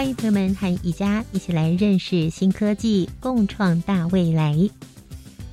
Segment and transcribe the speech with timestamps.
[0.00, 4.58] 欢迎朋友们和宜家一起来认识新科技，共创大未来。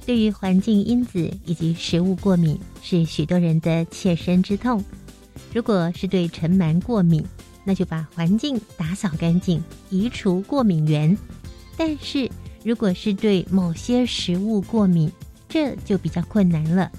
[0.06, 4.82] 对于环境因子以及食物过敏，是许多人的切身之痛。
[5.54, 7.22] 如果是对尘螨过敏，
[7.66, 11.18] 那就把环境打扫干净，移除过敏源。
[11.76, 12.32] 但是
[12.64, 15.12] 如果是对某些食物过敏，
[15.50, 16.90] 这就比较困难了，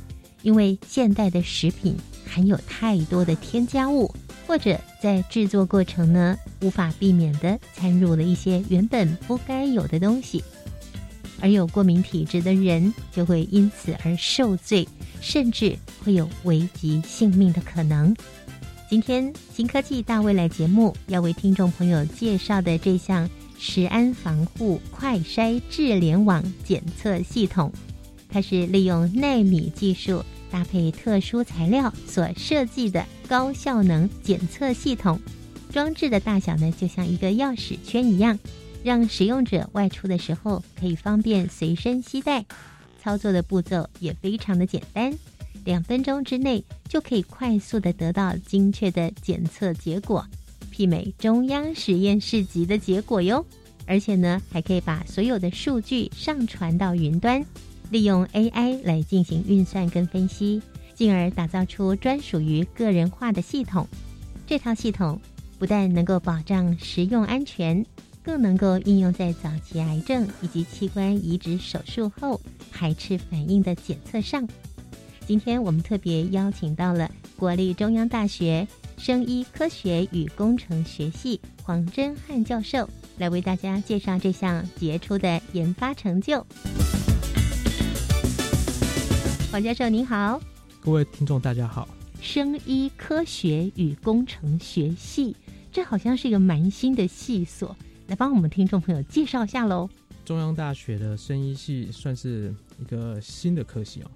[0.42, 1.96] 因为现代的食品
[2.26, 4.14] 含有太多的添加物，
[4.48, 10.42] 或者在制作过程呢，无法避免的掺入了一些原本不该有的东西。
[11.38, 14.88] 而有过敏体质的人就会因此而受罪，
[15.20, 18.16] 甚至会有危及性命的可能。
[18.88, 27.70] 今天新科技大未来节目要为听众朋友介绍的这项食安防护快筛智联网检测系统，
[28.30, 35.20] 它是利用纳米技术搭配特殊材料所设计的高效能检测系统。
[35.70, 38.38] 装置的大小呢，就像一个钥匙圈一样。
[38.84, 42.46] 让使用者外出的时候可以方便随身携带，
[43.02, 45.12] 操作的步骤也非常的简单，
[45.64, 50.24] 两分钟之内就可以快速的得到精确的检测结果，
[50.72, 53.44] 媲美中央实验室级的结果哟。
[53.84, 57.44] 而且呢，还可以把所有的数据上传到云端，
[57.90, 60.62] 利用 AI 来进行运算跟分析，
[60.98, 63.86] 进而打造出专属于个人化的系统。
[64.48, 65.20] 这套系统
[65.56, 67.86] 不但能够保障食用安全。
[68.20, 72.38] 更能够应用在早期癌症以及器官移植手术后
[72.70, 74.46] 排斥反应的检测上。
[75.26, 78.68] 今天我们特别邀请到了国立中央大学
[78.98, 82.86] 生医科学与工程学系黄真汉教授，
[83.16, 86.44] 来为大家介绍这项杰出的研发成就。
[89.50, 90.38] 黄教授您好，
[90.80, 91.88] 各位听众大家好。
[92.20, 95.34] 生医科学与工程学系，
[95.72, 97.76] 这好像是一个蛮新的系所。
[98.06, 99.88] 来帮我们听众朋友介绍一下喽。
[100.24, 104.10] 中央大学的生医系算是一个新的科系哦。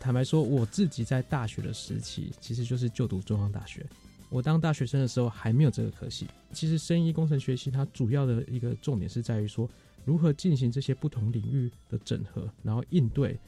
[0.00, 3.86] 坦白说，我自己在大学的时期，其实就是就读中央大学。
[4.28, 6.26] 我当大学生的时候还没有这个科系。
[6.52, 9.68] 其实生医工程学系它主要的一个重点是在于说，
[10.04, 13.38] 如何进行这些不同领域的整合，然后应对。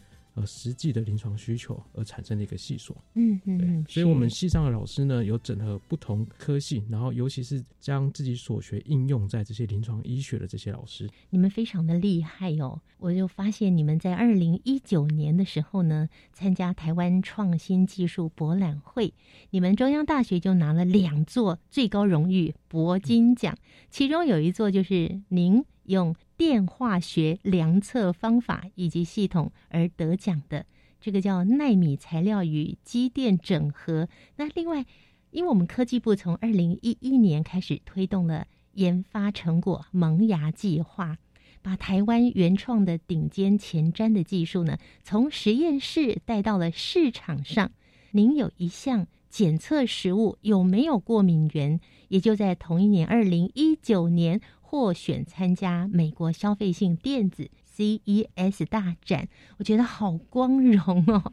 [0.40, 12.80] 呃，实际的临床需求而产生的一个系所，嗯嗯，对，所以我们系上的老师呢，有整合不同科系，然后尤其是将自己所学应用在这些临床医学的这些老师，你们非常的厉害哦！
[12.98, 19.12] 我就发现你们在二零一九年的时候呢，参加台湾创新技术博览会，
[19.50, 23.58] 你们中央大学就拿了两座最高荣誉铂金奖，
[23.90, 26.14] 其中有一座就是您用。
[26.40, 30.64] 电化学量测方法以及系统而得奖的，
[30.98, 34.08] 这个叫纳米材料与机电整合。
[34.36, 34.86] 那另外，
[35.32, 41.18] 因为我们科技部从二零一一年开始推动了研发成果萌芽计划，
[41.60, 47.70] 把台湾原创的顶尖前瞻的技术呢，从实验室带到了市场上。
[48.12, 51.78] 您有一项检测食物有没有过敏源，
[52.08, 54.40] 也就在同一年二零一九年。
[54.70, 61.32] 获选参加美国消费性电子 CES 大展，我觉得好光荣哦！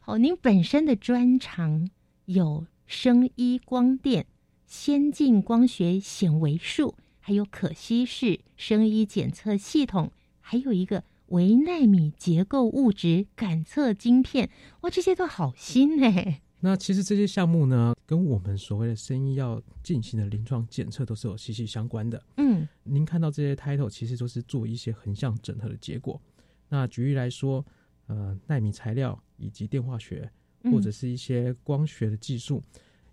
[0.00, 1.88] 好，您本身的专长
[2.24, 4.26] 有声医光电、
[4.66, 14.50] 先进光学显微术，还有可稀释声医检测系统，还有一个微纳米结构物质感测晶片，
[14.80, 16.40] 哇，这些都好新哎！
[16.58, 22.22] 那其实这些项目呢，跟我们所谓的生意要进行的临床检测都是有息息相关的。
[22.36, 26.20] 嗯，您看到这些 title，其实都是做一些横向整合的结果。
[26.68, 27.64] 那举例来说，
[28.06, 30.30] 呃，纳米材料以及电化学，
[30.64, 32.62] 或者是一些光学的技术，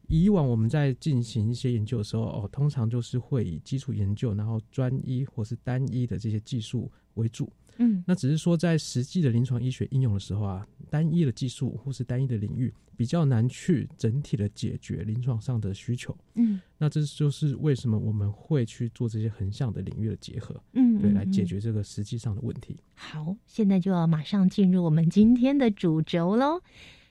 [0.08, 7.50] 以往我们在进行一些研究的时候，哦，通常就是会以基础研究，然后专一或是单一的这些技术为主。
[7.78, 16.16] 嗯，那只是说在实际的临床医学应用的时候啊，单一的技术或是单一的领域比较难去整体的解决临床上的需求。
[16.36, 20.56] 嗯，那这就是为什么我们会去做这些横向的领域的结合。
[20.74, 22.78] 嗯，对，来解决这个实际上的问题。
[22.94, 26.62] 好，现在就要马上进入我们今天的主轴喽。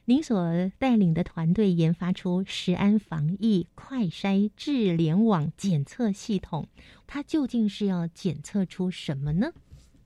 [0.04, 6.68] 您所带领的团队研发出食安防疫快筛智联网检测系统，
[7.08, 9.52] 它究竟是要检测出什么呢？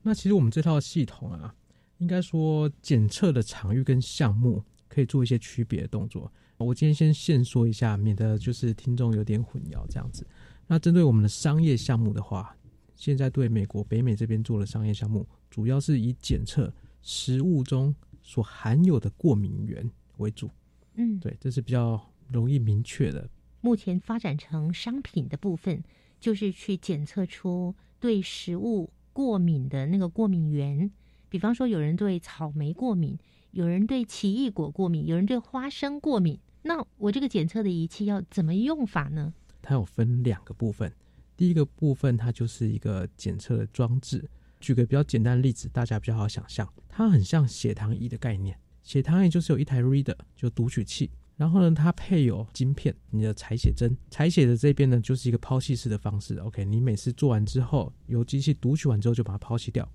[0.01, 1.53] 那其实我们这套系统啊，
[1.99, 4.63] 应该说检测的场域跟项目
[4.95, 6.31] 可以做一些区别的动作。
[6.55, 10.25] 我今天先先说一下，免得就是听众有点混淆这样子。
[10.67, 12.55] 那针对我们的商业项目的话，
[12.95, 17.93] 现在对美国北美这边做的商业项目，主要是以检测食物中
[18.23, 20.49] 所含有的过敏源为主。
[20.93, 22.01] 嗯，对，这是比较
[22.31, 23.29] 容易明确的。
[23.59, 25.83] 目前发展成商品的部分，
[26.21, 30.89] 就是去检测出对食物过敏的那个过敏源。
[31.27, 33.17] 比方说，有人对草莓过敏，
[33.55, 36.37] 有人对奇异果过敏，有人对花生过敏。
[36.63, 39.33] 那我这个检测的仪器要怎么用法呢？
[39.61, 40.91] 它有分两个部分，
[41.37, 44.29] 第一个部分它就是一个检测的装置。
[44.59, 48.59] 举个比较简单的例子，大家比较好想象，它很像血糖仪的概念。
[48.83, 56.35] 血糖仪就是有一台 reader，就读取器，然后呢，它配有晶片，你的采血针，采血的这边呢就是一个抛弃式的方式。
[56.39, 59.89] OK，你每次做完之后，由机器读取完之后就把它抛弃掉。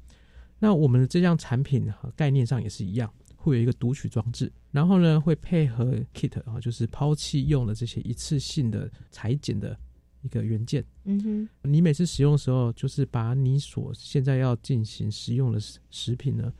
[0.60, 3.12] 那我们的这项产品和概念上也是一样。
[3.42, 9.75] 会有一个读取装置，然后呢，会配合 kit 啊，就是抛弃用的这些一次性的裁剪的
[10.20, 10.84] 一个元件。
[11.04, 15.58] 嗯哼，你每次使用的时候，就是把你所现在要进行食用的
[15.90, 16.52] 食品呢，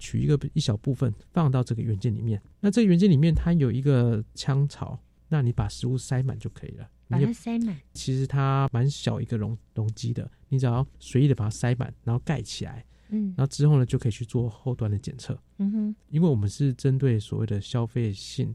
[0.00, 2.42] 取一个一小部分放到这个元件里面。
[2.58, 6.90] 那这个元件里面它有一个腔槽，那你把食物塞满就可以了。
[7.08, 7.76] 把它塞满。
[7.94, 12.84] 其实它蛮小一个容容积的，你只要随意的把它塞满，然后盖起来。
[13.08, 15.38] 嗯，然后之后呢，就可以去做后端的检测。
[15.58, 18.54] 嗯哼，因为我们是针对所谓的消费性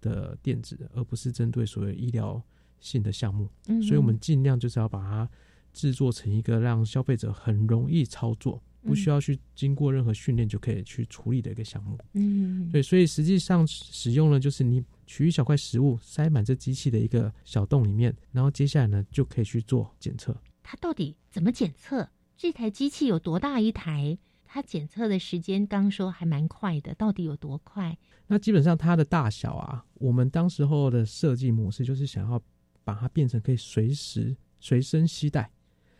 [0.00, 2.42] 的电子，而不是针对所谓医疗
[2.80, 5.28] 性的项目，嗯所以我们尽量就是要把它
[5.72, 11.98] 制作成一个让消费者很容易操作，不需要去经过任何训练就可以去处理的一个项目。
[12.14, 20.36] 嗯，对，所以实际上使用呢，就是你取一小块食物塞满这机器的一个小洞里面，然后接下来呢就可以去做检测。
[20.62, 22.08] 它到底怎么检测？
[22.38, 24.16] 这台机器有多大一台？
[24.46, 27.98] 它检测的时间刚说还蛮快的，到底有多快？
[28.28, 32.40] 那基本上它的大小啊，我们当时候的设计模式就是想要
[32.84, 35.50] 把它变成可以随时随身携带。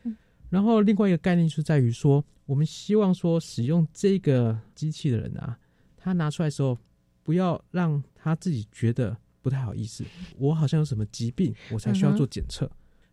[0.04, 0.16] 嗯，
[0.48, 5.58] 然后另外一个概念是在于说，我们希望说使用这个机器的人啊，
[5.96, 6.78] 他拿出来的时候，
[7.24, 10.04] 不要让他自己觉得不太好意思，
[10.38, 12.70] 我好像有什么疾病，我才需要做检测。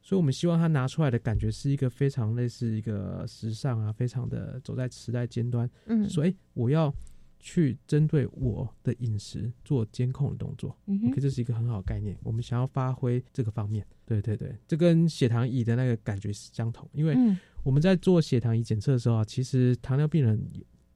[0.08, 5.68] 所以，我们希望他拿出来的感觉是一个非常类似一个时尚啊，非常的走在时代尖端。
[5.88, 6.94] 嗯，所以我要
[7.40, 10.78] 去针对我的饮食做监控的动作。
[10.86, 12.16] 嗯，OK，这是一个很好的概念。
[12.22, 13.84] 我们想要发挥这个方面。
[14.06, 16.88] 对对对，这跟血糖仪的那个感觉是相同。
[16.94, 17.18] 因为
[17.64, 20.40] 我们在做血糖仪检测的时候啊，其实糖尿病人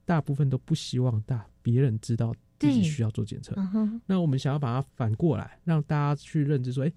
[0.04, 3.56] 大部分都不希望大别人知道自己需要做检测。
[4.06, 6.92] 那我们想要把它反过来，让大家去认知说，哎。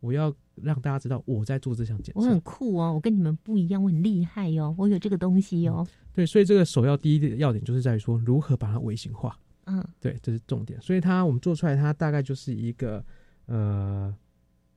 [0.00, 0.32] 我要
[0.62, 5.86] 让大家知道我在做这项检测，我很酷哦，我跟你们不一样，我很厉害哟，我有这个东西哟。
[6.12, 9.38] 对，所以这个首要第一的要点就是在于说如何把它微型化。
[9.66, 10.80] 嗯，对，这是重点。
[10.80, 13.04] 所以它我们做出来，它大概就是一个
[13.46, 14.14] 呃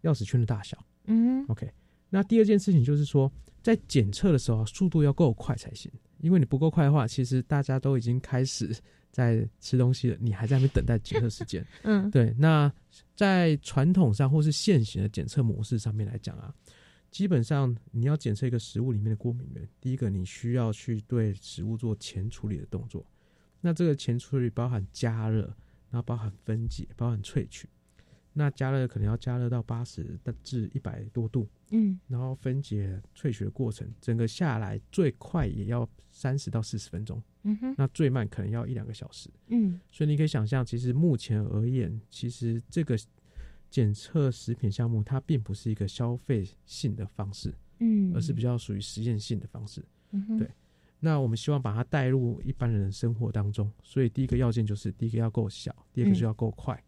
[0.04, 0.78] 钥匙圈的大小。
[1.06, 1.72] 嗯，OK。
[2.10, 3.32] 那第二件事情就是说，
[3.62, 8.76] 在检测的时候速度要够快才行，因为你不够快的话，其实大家都已经开始。
[9.12, 11.66] 在吃东西了，你还在那边等待检测时间。
[11.84, 12.34] 嗯，对。
[12.38, 12.72] 那
[13.16, 16.54] 在传统上或是现行的检测模式上面来讲啊，
[17.12, 23.06] 基本上你要检测一个食物里面的过敏源，第一个你需要去对食物做前处理的动作。
[23.60, 25.42] 那这个前处理包含加热，
[25.90, 27.70] 然后包含分解，包含萃取。
[28.34, 42.98] 那加热可能要加热到八十至一百多度，嗯，然后分解萃取的过程，整个下来最快也要三十到四十分钟，嗯哼，那最慢可能要一两个小时，嗯，所以你可以想象，其实目前而言，其实这个
[43.70, 50.50] 检测食品项目它并不是一个消费性的方式，嗯，而是比较属于实验性的方式，嗯哼，对。
[51.04, 56.82] 那我们希望把它带入一般人的生活当中，所以第一个要件就是，第一个要够小，第二个就要够快。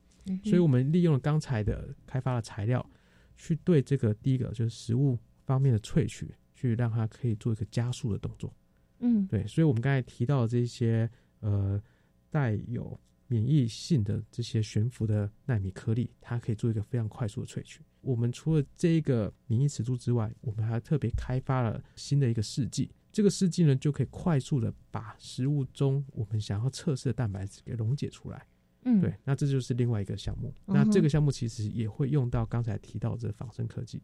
[0.44, 2.90] 所以，我们利用了刚才的开发的材料，
[3.36, 8.54] 去对这个第一个就是食物方面的萃取，去让它可以做一个加速的动作。
[9.00, 9.46] 嗯，对。
[9.46, 11.10] 所以，我们刚才提到的这些
[11.42, 11.82] 呃
[12.30, 17.82] 带有免疫性的这些悬浮的纳米颗粒，它可以做一个非常快速的萃取。
[18.00, 22.90] 我们除了这个免疫尺度之外，我们还特别开发了新的一个试剂。
[23.12, 28.48] 这个试剂呢，就可以快速的把食物中我们想要测试的蛋白质给溶解出来。
[28.86, 30.54] 嗯，对，那这就是另外一个项目。
[30.66, 34.02] 那这个项目其实也会用到刚才提到这仿生科技。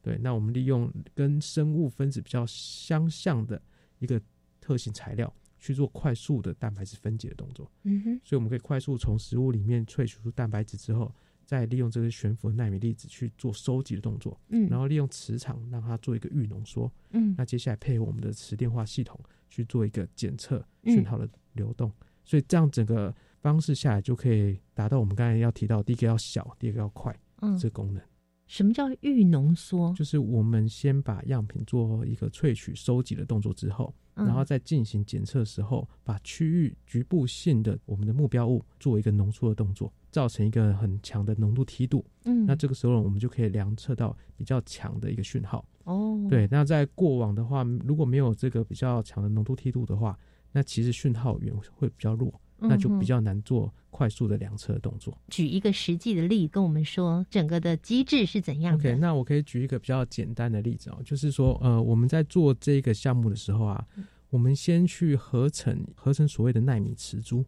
[0.00, 3.60] 对，那我们利用跟生物分子比较相像的
[4.00, 4.20] 一个
[4.60, 7.70] 特性材料，去做快速的蛋白质分解的动作。
[7.84, 16.90] 嗯哼，所以我们可以快速从食物里面萃取出蛋白质之后，再利用这个悬浮的纳米粒子去做收集的动作，嗯，然后利用磁场让它做一个预浓缩。
[17.10, 21.92] 嗯，那接下来配合我们的磁电化系统去做一个检测嗯讯号的流动，
[22.24, 28.02] 所以这样整个方式下来就可以达到我们刚才要提到第一个要小，第二个要快嗯，这功能。
[28.46, 29.92] 什么叫预浓缩？
[29.94, 42.04] 就是我们先把样品做一个萃取、收集的动作之后，嗯然后再进行检测时候，把区域局部性的我们的目标物做一个浓缩的动作，造成一个很强的浓度梯度。
[42.24, 45.66] 嗯，那这个时候我们就可以量测到比较强的一个讯号。
[45.84, 50.16] 哦，对，那在过往的话，如果没有这个比较强的浓度梯度的话，
[50.52, 55.16] 那其实讯号源会比较弱，那就比较难做快速的量测的动作。
[55.28, 67.44] 举一个实际的例，跟我们说整个的机制是怎样的 OK，那我可以举一个比较简单的例子哦，就是说，呃，我们在做这个项目的时候啊，嗯我们先去合成合成所谓的纳米磁珠，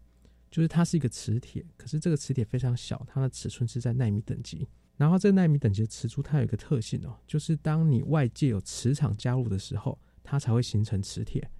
[0.50, 4.68] 就是它是一个磁铁，可是这个磁铁非常小，它的尺寸是在纳米等级。
[4.98, 11.50] 然后这个纳米等级的磁珠，它有一个特性哦，就是当你外界有磁场加入的时候，它才会形成磁铁。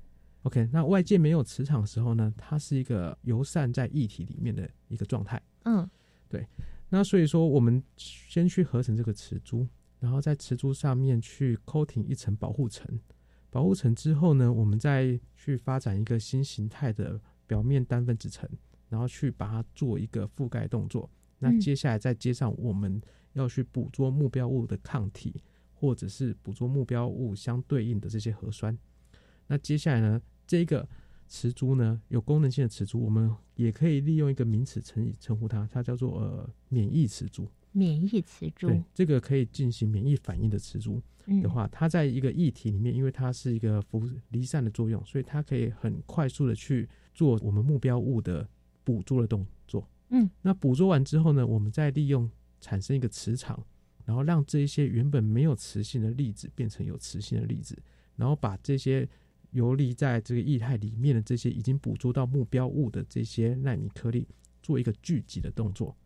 [0.44, 5.42] OK，那外界没有磁场的时候呢，它是一个游散在液体里面的一个状态。
[5.64, 5.88] 嗯
[6.28, 6.46] 对
[6.90, 9.66] 那所以说，我们先去合成这个磁珠，
[10.00, 12.86] 然后在磁珠上面去 coating 一层保护层。
[13.50, 18.48] 保护层之后呢，我们再去发展一个新形态的表面单分子层，
[18.88, 21.10] 然后去把它做一个覆盖动作。
[21.38, 23.00] 那嗯接下来再接上我们
[23.32, 28.76] 要去捕捉目标物的抗体，或者是捕捉目标物相对应的这些核酸。
[29.46, 30.88] 那接下来呢，这个
[31.26, 37.48] 磁珠呢，有功能性的磁珠，我们也可以利用一个名词称称呼它，它叫做呃免疫磁珠。
[37.72, 48.48] 免疫磁珠对，这个可以进行免疫反应的磁珠嗯的话，它在一个液体里面，因为它是一个辐离散的作用，所以它可以很快速的去做我们目标物的
[48.84, 49.88] 捕捉的动作。
[50.10, 53.60] 嗯，那捕捉完之后呢，我们再利用产生一个磁场，
[54.04, 57.76] 然后让这一些原本没有磁性的粒子变成有磁性的粒子，
[58.14, 59.08] 然后把这些
[59.54, 64.26] 游离在这个液态里面的这些已经捕捉到目标物的这些纳米颗粒
[64.62, 65.96] 做一个聚集的动作。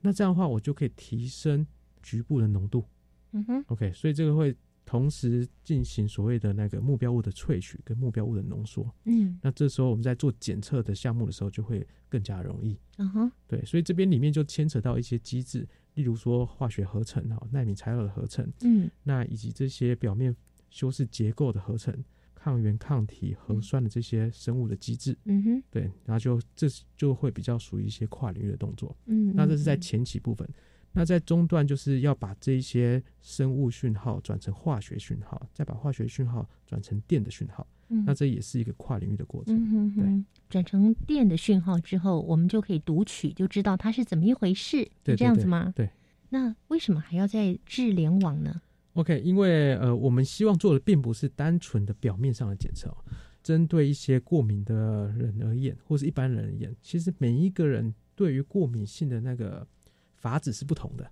[0.00, 1.66] 那这样的话，我就可以提升
[2.02, 2.84] 局部的浓度。
[3.32, 8.88] 嗯哼 OK，所以这个会同时进行所谓的那个目标物的萃取跟目标物的浓缩。
[9.06, 12.78] 嗯那这时候我们在做检测的项目的时候，就会更加容易。
[12.98, 20.36] 嗯哼对，所以这边里面就牵扯到一些机制，例如说化学合成哈，纳米材料的合成，嗯那以及这些表面
[20.70, 22.04] 修饰结构的合成、
[22.44, 25.16] 抗原、抗体、核酸的这些生物的机制。
[25.24, 28.94] 嗯哼对，然后就这就会比较属于一些跨领域的动作。
[29.06, 30.46] 嗯，那这是在嗯前期部分。
[30.92, 37.66] 那在中段就是要把这一些生物讯号转成化学讯号，再把化学讯号转成电的讯号。
[37.88, 39.56] 嗯那这也是一个跨领域的过程。
[39.56, 45.72] 嗯哼哼，转成电的讯号之后，我们就可以读取，就知道它是怎么一回事，对是这样子吗？
[45.74, 45.88] 对。
[46.28, 48.60] 那为什么还要在智联网呢？
[48.94, 52.96] OK，因为呃，我们希望做的并不是单纯的表面上的检测哦，
[53.42, 59.66] 针对一些过敏的人而言，或是一般人而言，其实每一个人对于过敏性的那个
[60.14, 61.10] 法子是不同的。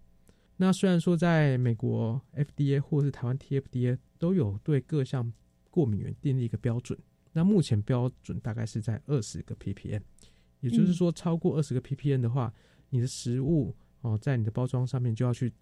[0.58, 5.32] 那虽然说在美国 FDA 或是台湾 TFDA 都有对各项
[5.68, 6.96] 过敏源订立一个标准，
[7.32, 10.00] 那目前标准大概是在二十个 ppm，
[10.60, 12.54] 也就是说超过二十个 ppm 的话，
[12.90, 15.52] 你的食物哦在你的包装上面就要去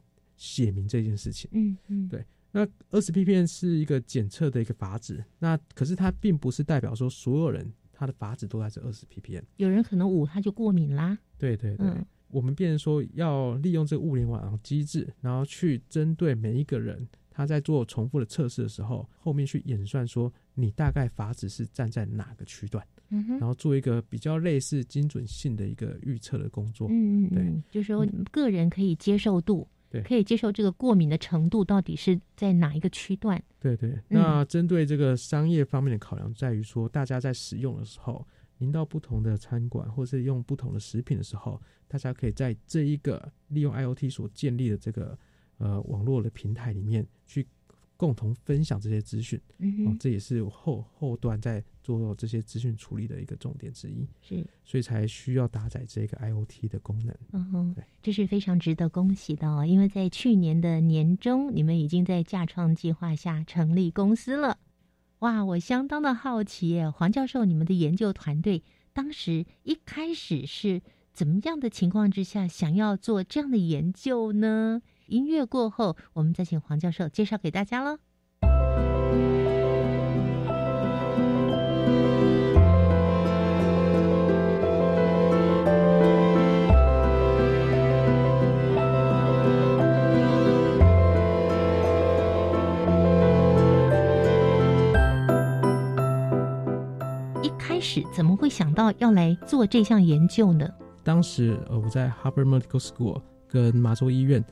[0.40, 1.50] 写明这件事情。
[1.52, 9.42] 嗯嗯，对那二十 ppm 是一个检测的一个阀值，那可是它并不是代表说所有人他的阀值都在这二十 ppm。
[9.58, 11.18] 有人可能五他就过敏啦。
[11.36, 23.40] 对对对，嗯我们变成说要利用这个物联网机制，然后去针对每一个人他在做重复的测试的时候，后面去演算说你大概阀值是站在哪个区段，然。
[23.40, 26.86] 后做一个比较类似精准性的一个预测的工作。
[26.88, 30.00] 嗯嗯对嗯，就是说个人可以接受度，对。
[30.02, 33.42] 可以接受这个过敏的程度到底是在哪一个区段？
[33.58, 38.26] 对对，那针对这个商业方面的考量，在于说大家在使用的时候，
[38.58, 45.18] 您到不同的餐馆或是用不同的食品的时候，大家可以在这一个利用 IoT 所建立的这个
[45.58, 47.46] 呃网络的平台里面去
[48.00, 49.38] 共同分享这些资讯。
[49.58, 57.14] 嗯，，哦这也是后后端在做这些资讯处理的一个重点之一，是，所以才需要搭载这个 IoT 的功能。
[57.32, 64.56] 嗯哼对，这是非常值得恭喜的哦，因为在去年的年中，你们已经在架创计划下成立公司了。
[65.18, 68.62] 哇，我相当的好奇耶，黄教授，你们的研究团队
[68.94, 70.80] 当时一开始是
[71.12, 74.80] 怎么样的情况之下想要做这样的研究呢？
[75.10, 77.98] 音乐过后，我们再请黄教授介绍给大家喽。
[97.42, 100.68] 一开始怎么会想到要来做这项研究呢？
[101.02, 104.44] 当时呃，我在 Harbor Medical School 跟麻州医院。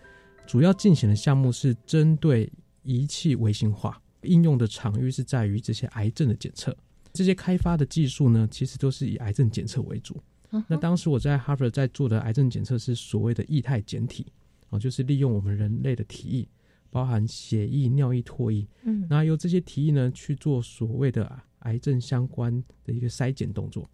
[0.49, 2.51] 主要进行的项目是针对
[2.83, 6.75] 仪器微型化，应用的场域是在于这些癌症的检测。
[7.13, 10.19] 这些开发的技术呢，其实都是以癌症检测为主。
[10.67, 14.25] 那当时我在 Harvard 在做的癌症检测是所谓的液态检体，
[14.71, 16.49] 啊，就是利用我们人类的体液，
[16.89, 23.87] 包含血液、尿液、唾液，嗯，那由这些体液呢去做所谓的癌症相关的一个筛检动作。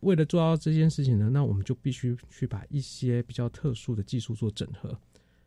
[0.00, 4.98] 为了做到这件事情呢，那我们就必须去把一些比较特殊的技术做整合。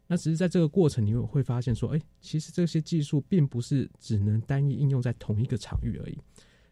[0.07, 6.17] 那只是在这个过程，你会发现说，哎，其实这些技术并不是只能单一应用在同一个场域而已。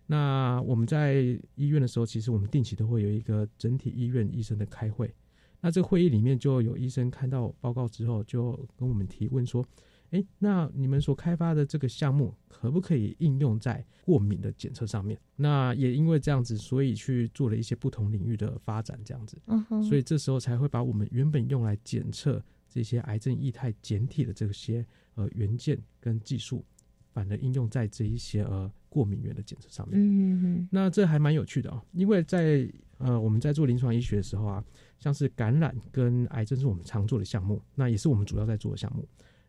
[0.06, 5.14] 那我们在医院的时候，其实我们定期都会有一个整体医院医生的开会。
[5.62, 9.66] 那这个会议里面就有医生看到报告之后，就跟我们提问说
[10.12, 19.42] ：“哎，那你们所开发的这个项目可不可以应用在过敏的检测上面？”那也因为这样子，所以去做了一些不同领域的发展，这样子。
[19.48, 19.82] 嗯哼。
[19.82, 26.66] 所以这时候才会把我们原本用来检测这些癌症液态简体的这些呃元件跟技术，
[27.12, 28.72] 反而应用在这一些呃。
[28.94, 34.64] 过敏源的检测上面，嗯嗯那这还蛮有趣的哦，因为在呃我们在做临床医学的时候啊，
[35.00, 39.04] 像是感染跟癌症是我们常做的项目，那也是我们主要在做的项目。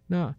[0.06, 0.34] 那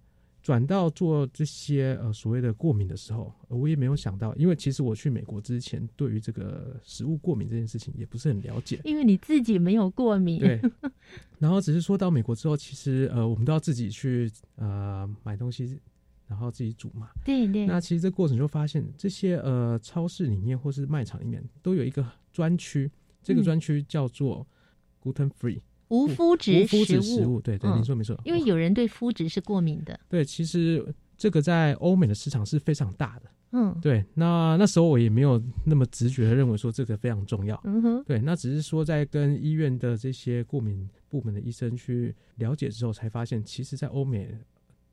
[0.46, 10.62] 转到做这些呃所谓的过敏的时候，我也没有想到，因为其实我去美国之前，对于这个食物过敏这件事情也不是很了解，因为你自己没有过敏，对。
[11.40, 15.80] 然后只是说到美国之后，其实呃我们都要自己去呃买东西。
[16.28, 17.68] 然后自己煮嘛，对对。
[17.68, 24.44] 那其实这过程就发现，这些呃超市里面或是卖场里面都有一个专区，这个专区叫做
[25.04, 26.65] gluten free 无麸质
[27.01, 27.39] 食物。
[27.42, 28.20] 对对，你说没错。
[28.25, 30.00] 因为有人对麸质是过敏的。
[30.09, 30.86] 对，其实
[31.18, 33.31] 这个在欧美的市场是非常大的。
[33.51, 34.03] 嗯，对。
[34.14, 37.59] 那那时候我也没有那么直觉的认为说这个非常重要。
[37.64, 38.03] 嗯哼。
[38.03, 44.29] 对，那只是说在跟医院的这些过敏部门的医生去了解之后，才发现其实，在欧美。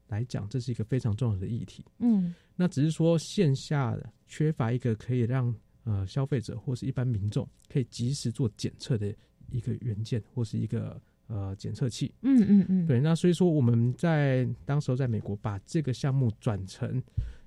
[0.08, 1.82] 来讲，这是一个非常重要的议题。
[2.00, 9.10] 嗯，那只是说线下缺乏一个可以让呃消费者或是一般民众可以及时做检测的
[9.52, 12.12] 一个元件或是一个呃检测器。
[12.22, 13.00] 嗯嗯嗯，对。
[13.00, 17.02] 那所以说我们在当时候在美国把这个项目转成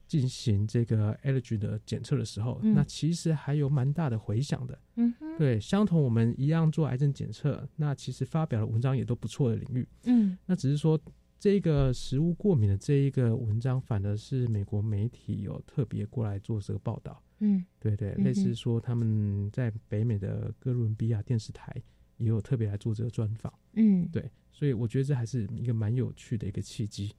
[0.08, 4.80] 进行这个 allergy 的检测的时候，那其实还有蛮大的回响的。
[4.96, 9.88] 嗯哼，对，相同我们一样做癌症检测，那其实发表的文章也都不错的领域。
[10.04, 11.00] 嗯，那只是说。
[11.38, 17.22] 这个食物过敏的这一个文章，反而是美国媒体有特别过来做这个报道。
[17.40, 21.72] 嗯，对对，类似说他们在北美的哥伦比亚电视台
[22.18, 23.52] 也有特别来做这个专访。
[23.74, 27.14] 嗯，对，所以我觉得这还是一个蛮有趣的一个契机。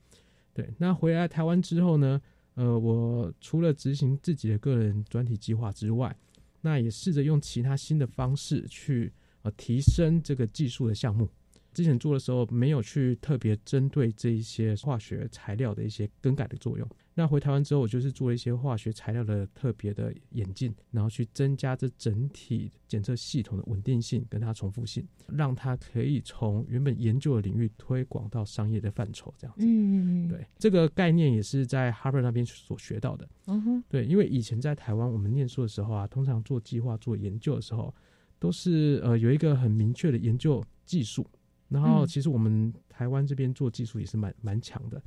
[0.53, 2.21] 对，那回来台湾之后呢，
[2.55, 6.17] 呃，我除了执行自己的个人专题计划之外，
[6.63, 11.29] 那也试着用其他新的方式去呃提升这个技术的项目。
[11.75, 16.89] 之前做的时候没有去特别针对这一些化学材料的一些更改的作用。
[17.19, 29.33] 那回台湾之后，我就是做了一些化学材料的特别的演进，然后去增加这整体检测系统的稳定性跟它重复性，让它可以从原本研究的领域推广到商业的范畴。
[29.39, 33.27] 这样子，嗯，对，这个概念也是在 Harvard 那边所学到的。
[33.47, 37.95] 嗯哼，对，因为以前在台湾我们念书的时候啊，通常做计划、做研究的时候，
[38.39, 41.27] 都是呃有一个很明确的研究技术。
[41.69, 45.03] 然后，其实我们台湾这边做技术也是蛮蛮强的。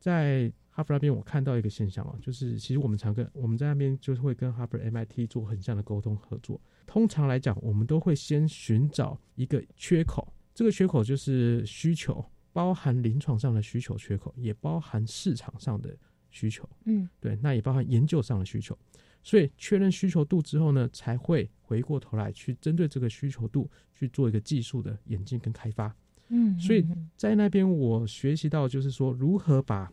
[0.00, 6.58] 在哈佛那边，我看到一个现象啊，就是其实我们常跟我们在那边就是会跟哈佛 MIT 做很像的沟通合作。
[6.86, 15.94] 通常来讲，我们都会先寻找一个缺口，这个缺口就是需求，包含临床上的需求缺口，也包含市场上的
[16.30, 16.66] 需求。
[16.86, 18.74] 嗯，对，那也包含研究上的需求。
[19.22, 25.94] 所以确认需求度之后呢，才会回过头来去针对这个需求度去做一个技术的演进跟开发。
[26.28, 26.86] 嗯，所以
[27.18, 29.92] 在那边我学习到就是说如何把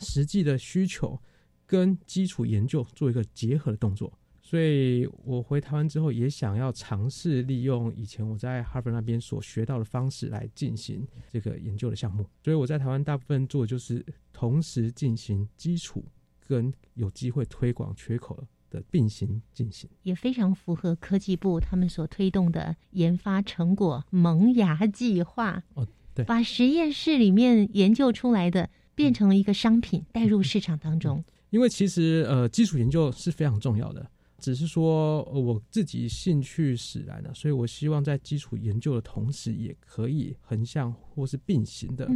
[0.00, 1.20] 实际的需求
[1.66, 4.12] 跟基础研究做一个结合的动作。
[4.40, 12.26] 所以我回台湾之后也想要尝试利用以前我在哈佛那边所学到的方式来进行这个研究的项目。
[12.44, 16.04] 所以我在台湾大部分做的就是同时进行基础。
[16.44, 25.62] 跟有机会推广缺口的并行进行，也非常符合科技部他们所推动的研发成果萌芽计划。
[25.72, 31.24] 哦，对，把实验室里面研究出来的变成了一个商品，带入市场当中。
[31.50, 42.08] 因为其实呃，基础研究是非常重要的，只是说我自己兴趣使然的，所以我希望在基础研究的同时，也可以横向或是并行的。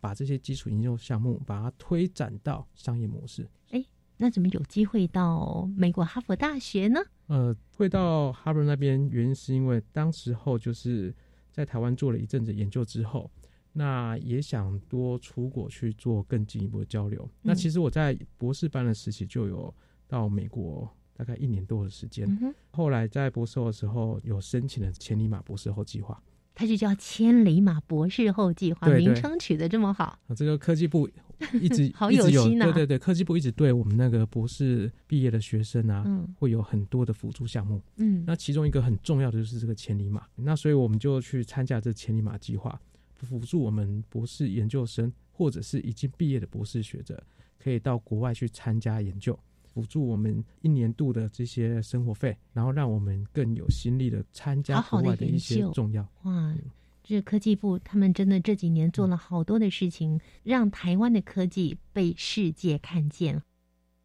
[0.00, 3.48] 把这些基础研究项目把它推展到商业模式。
[3.70, 3.82] 哎，
[4.18, 7.00] 那怎么有机会到美国哈佛大学呢？
[7.28, 11.14] 呃，会到哈佛那边，原因是因为当时候就是
[11.50, 13.30] 在台湾做了一阵子研究之后，
[13.74, 17.28] 那也想多出国去做更进一步的交流。
[17.42, 19.74] 那其实我在博士班的时期就有
[20.08, 26.22] 到美国大概一年多的时间，嗯，后来在博士后的时候有申请了千里马博士后计划。
[26.56, 29.06] 它就叫千里马博士后计划，对对。
[29.06, 31.10] 名称取得这么好，啊，这个科技部
[31.60, 32.66] 一直 好有有心啊。
[32.66, 36.32] 对对对，科技部一直对我们那个博士毕业的学生啊，嗯。
[36.38, 37.82] 会有很多的辅助项目。
[37.96, 42.80] 嗯，那其中一个很重要的就是这个千里马，那所以我们就去参加这千里马计划，
[43.24, 47.20] 辅助我们博士研究生或者是已经毕业的博士学者，
[47.58, 56.06] 可以到国外去参加研究，辅助我们一年度的这些生活费，然后让我们更有心力的参加国外的一些重要。
[56.22, 56.54] 哇，
[57.02, 63.42] 这科技部他们真的这几年做了好多的事情，让台湾的科技被世界看见。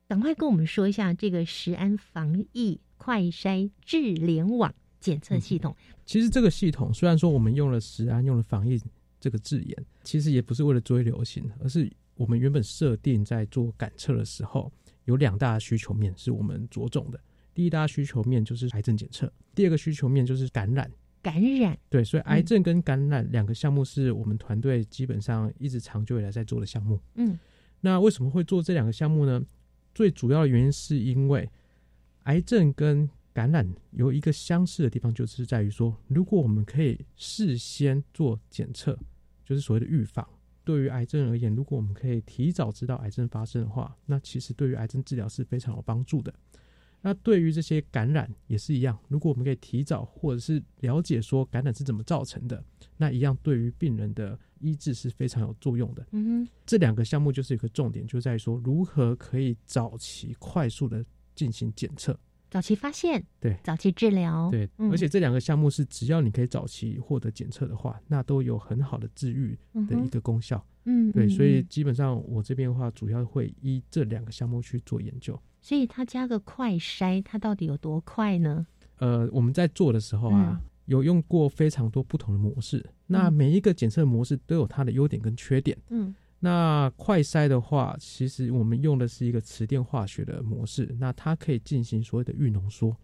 [0.07, 5.75] 赶快跟我们说一下这个食安防疫快筛智联网检测系统。
[6.03, 8.81] 其实这个系统虽然说我们用了食安、用了防疫
[9.19, 14.71] 这个字眼，其实也不是为了追流行，而是我们原本设定在做感测的时候，
[15.05, 17.19] 有两大需求面是我们着重的。
[17.53, 20.89] 第一大需求面就是癌症检测，第二个需求面就是感染。
[21.21, 26.97] 感染，对，所以癌症跟感染两个项目是我们团队基本上一直长久以来在做的项目。
[27.15, 27.37] 嗯
[27.81, 29.41] 那为什么会做这两个项目呢？
[29.93, 31.49] 最主要的原因是因为
[32.23, 38.97] 癌症跟感染有一个相似的地方，就是在于说，如果我们可以事先做检测，
[39.45, 40.27] 就是所谓的预防。
[40.65, 46.31] 对于癌症而言，如果我们可以提早知道癌症发生的话，那其实对于癌症治疗是非常有帮助的。
[47.01, 52.61] 那对于这些感染也是一样，如果我们可以提早或者是了解说感染是怎么造成的，
[52.97, 56.05] 那一样对于病人的医治是非常有作用的。
[56.11, 62.19] 嗯哼，这两个项目就是有一个重点，就在于说如何可以早期快速的进行检测。
[62.49, 69.57] 早期发现，对早期治疗，对，嗯而且这两个项目是只要你可以早期获得检测的话，那都有很好的治愈
[69.87, 70.65] 的一个功效。
[70.85, 75.39] 嗯，对，嗯所以嗯基本上我这边的话，主要会依这两个项目去做研究。
[75.61, 78.65] 所以它加个快筛，它到底有多快呢？
[78.97, 85.77] 呃，我们在做的时候啊，有用过非常多不同的模式，那嗯每一个检测模式都有它的优点跟缺点。
[85.89, 92.95] 嗯那快筛的话，其实我们用的是一个磁电化学的模式，那它可以进行所谓的预浓缩，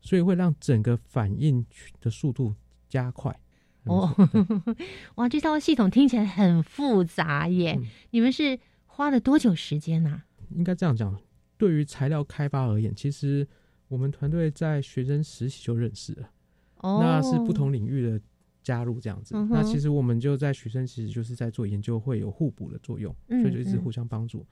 [0.00, 1.66] 所以会让整个反应
[2.00, 2.54] 的速度
[2.88, 3.36] 加快。
[3.84, 4.14] 哦，
[5.16, 7.76] 哇，这套系统听起来很复杂耶！
[7.78, 11.16] 嗯你们是花了多久时间啊、应该这样讲，
[11.56, 13.46] 对于材料开发而言，其实
[13.88, 16.30] 我们团队在学生实习就认识了，
[16.78, 18.20] 哦，那是不同领域的
[18.66, 19.36] 加入这样子。
[19.36, 24.44] 嗯那其实我们就在学生其实就是在做研究，会有互补的作用，所以就一直互相帮助。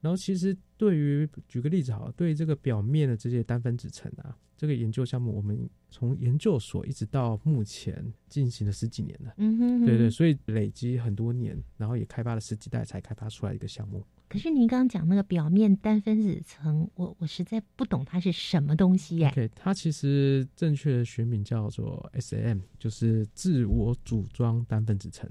[0.00, 9.32] 然后其实对于举个例子好了，对于这个表面的这些单分子层啊，这个研究项目，我们从研究所一直到目前进行了十几年了。
[9.36, 14.04] 嗯哼哼对对，所以累积很多年，然后也开发了十几代才开发出来一个项目。
[14.28, 19.28] 可是您刚刚讲那个表面单分子层，我我实在不懂它是什么东西耶。
[19.28, 25.30] OK，它其实正确的学名叫做 SAM，就是自我组装单分子层。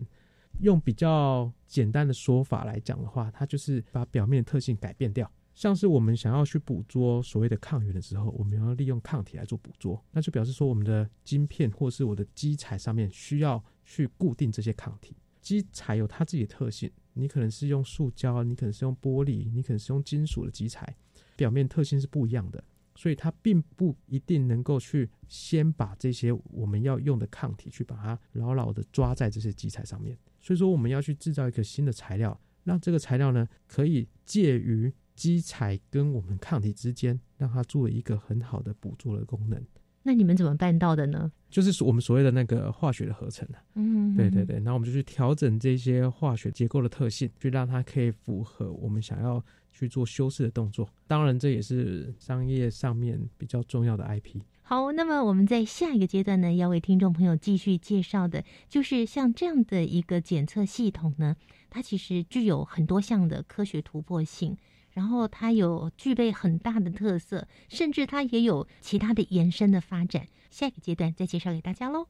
[0.61, 5.29] 用比较简单的说法来讲的话，它就是把表面特性改变掉。
[5.53, 15.15] 像是我们想要去捕捉所谓的抗原的时候，我们要利用抗体来做捕捉，那就表示说我们的晶片或是我的基材上面需要去固定这些抗体。
[15.41, 20.95] 基材有它自己的特性，你可能是用塑胶，你可能是用玻璃，你可能是用金属的基材，
[21.35, 22.63] 表面特性是不一样的。
[22.97, 30.17] 所以它并不一定能够去先把这些我们要用的抗体去把它牢牢的抓在这些基材上面。
[30.39, 39.61] 所以说我们要去制造一个新的材料，让这个材料呢可以介于基材跟我们抗体之间，让它做一个很好的捕捉的功能，
[40.07, 41.31] 那你们怎么办到的呢？
[41.49, 43.57] 就是我们所谓的那个化学的合成啊。
[43.73, 50.87] 嗯，对对对，然后我们就去调整这些化学结构的特性，去让它可以符合我们想要去做修饰的动作。
[51.07, 54.41] 当然，这也是商业上面比较重要的 IP。
[54.61, 61.35] 好，那么我们在下一个阶段呢，要为听众朋友继续介绍的，就是像这样的一个检测系统呢，
[61.69, 64.55] 它其实具有很多项的科学突破性，
[64.95, 70.25] 然后它有具备很大的特色，甚至它也有其他的延伸的发展。
[70.49, 72.07] 下一个阶段再介绍给大家喽。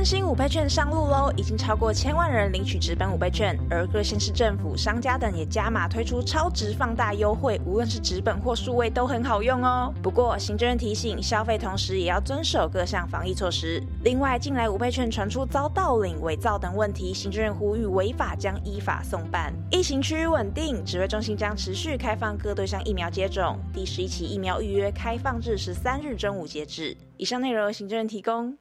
[0.00, 1.30] 振兴五倍券上路喽！
[1.36, 9.92] 已经超过千万人领取直本五倍券，而各县市政府、商家等也加码推出超值放大优惠，无论是纸本或数位都很好用哦。
[10.02, 13.82] 不过，行政院提醒，消费同时也要遵守各项防疫措施。
[14.02, 19.52] 另外，近来五倍券传出遭盗领、伪造等问题，行政院呼吁违法将依法送办。
[19.70, 23.58] 疫情趋于稳定，指挥中心将持续开放各对象疫苗接种。
[23.74, 26.96] 第十一期疫苗预约开放至十三日中午截止。
[27.18, 28.56] 以上内容由行政院提供。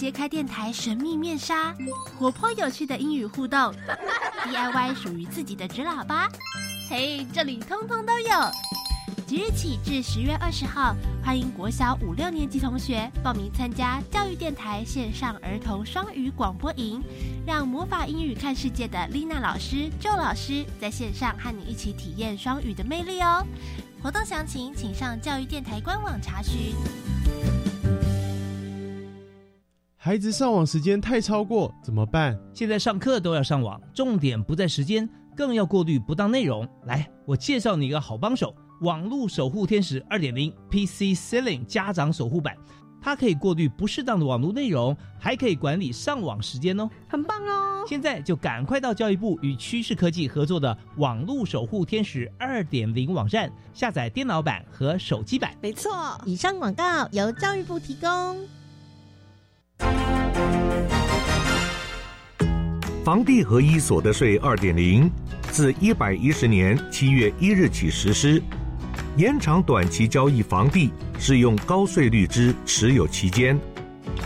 [0.00, 1.76] 揭开电台神秘面纱，
[2.18, 3.58] 活泼有趣的英语互动
[4.46, 6.26] ，DIY 属于自己的纸喇叭，
[6.88, 8.30] 嘿，这里通通都有。
[9.26, 17.02] 即日起至十月二十号，欢迎国小五六年级同学报名参加教育电台线上儿童双语广播营，
[17.46, 23.46] 让魔法英语看世界的丽娜老师、周老师在线上和你一起体验双语的魅力哦。
[24.02, 26.72] 活动详情请上教育电台官网查询。
[30.02, 32.34] 孩子上网时间太超过怎么办？
[32.54, 36.66] 现在上课都要上网，重点不在时间，更要过滤不当内容。
[36.86, 42.56] 来，我介绍你一个好帮手——网络守护天使二点零 PC Ceiling 家长守护版，
[42.98, 47.84] 它可以过滤不适当的网络内容，还可以管理上网时间哦，很棒哦！
[47.86, 55.54] 现在就赶快到教育部与趋势科技合作的网络守护天使二点零网站下载电脑版和手机版。
[55.60, 58.38] 没错，以上广告由教育部提供。
[63.04, 65.10] 房地合一所得税二点零
[65.50, 68.40] 自一百一十年七月一日起实施，
[69.16, 73.58] 延长短期交易房地适用高税率之持有期间，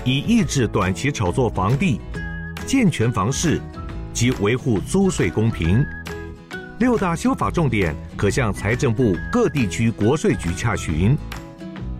[0.04, 1.98] 以抑制短期炒作房地，
[2.66, 3.58] 健全房市
[4.12, 5.82] 及维护租税公平。
[6.78, 11.16] 六大修法重点可向财政部各地区国税局洽询。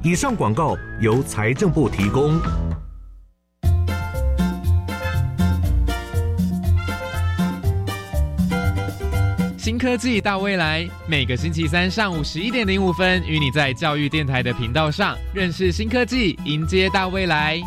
[0.03, 2.39] 以上广告由财政部提供。
[9.65, 17.59] 新科技大未来，每个星期三上午十一点零五分，与你在教育电台的频道上认识新科技，迎接大未来。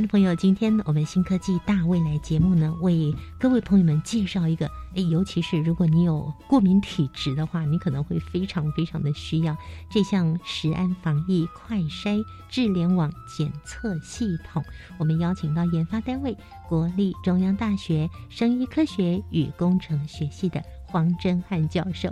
[0.00, 9.56] 的朋友，今天我们新科技大未来节目呢，为各位朋友们介绍一个，哎，尤其是如果你有过敏体质的话，你可能会非常非常的需要
[9.90, 14.62] 这项食安防疫快筛智联网检测系统。
[14.98, 16.36] 我们邀请到研发单位
[16.68, 22.10] 国立中央大学生医科学与工程学系的黄真汉教授。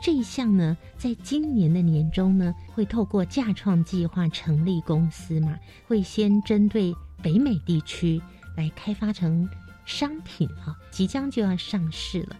[0.00, 6.94] 这一项呢，在今年的年中呢，会透过架创计划成立公司嘛，会先针对。
[7.22, 8.20] 北美地区
[8.56, 9.48] 来开发成
[9.84, 12.36] 商品啊，即将就要上市了。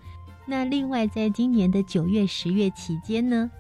[0.46, 3.50] 那另外，在今年的九月、十月期间呢，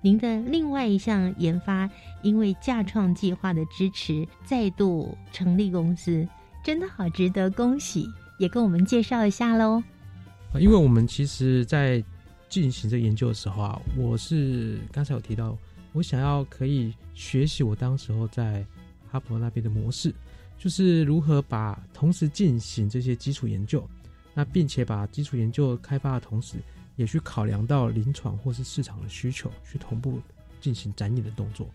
[0.00, 1.90] 您的另外一项研发，
[2.22, 6.26] 因为架创计划的支持，再度成立公司，
[6.64, 8.06] 真的好值得恭喜！
[8.38, 9.82] 也跟我们介绍一下喽。
[10.58, 12.02] 因为我们其实，在
[12.48, 15.54] 进行这研究的时候啊，我是刚才有提到，
[15.92, 18.64] 我想要可以学习我当时候在
[19.10, 20.14] 哈佛那边的模式。
[20.58, 23.88] 就是如何把同时进行这些基础研究，
[24.34, 26.56] 那并且把基础研究开发的同时，
[26.96, 30.20] 也去考量到临床或是市场的需求，去同步
[30.60, 31.68] 进行展演的动作。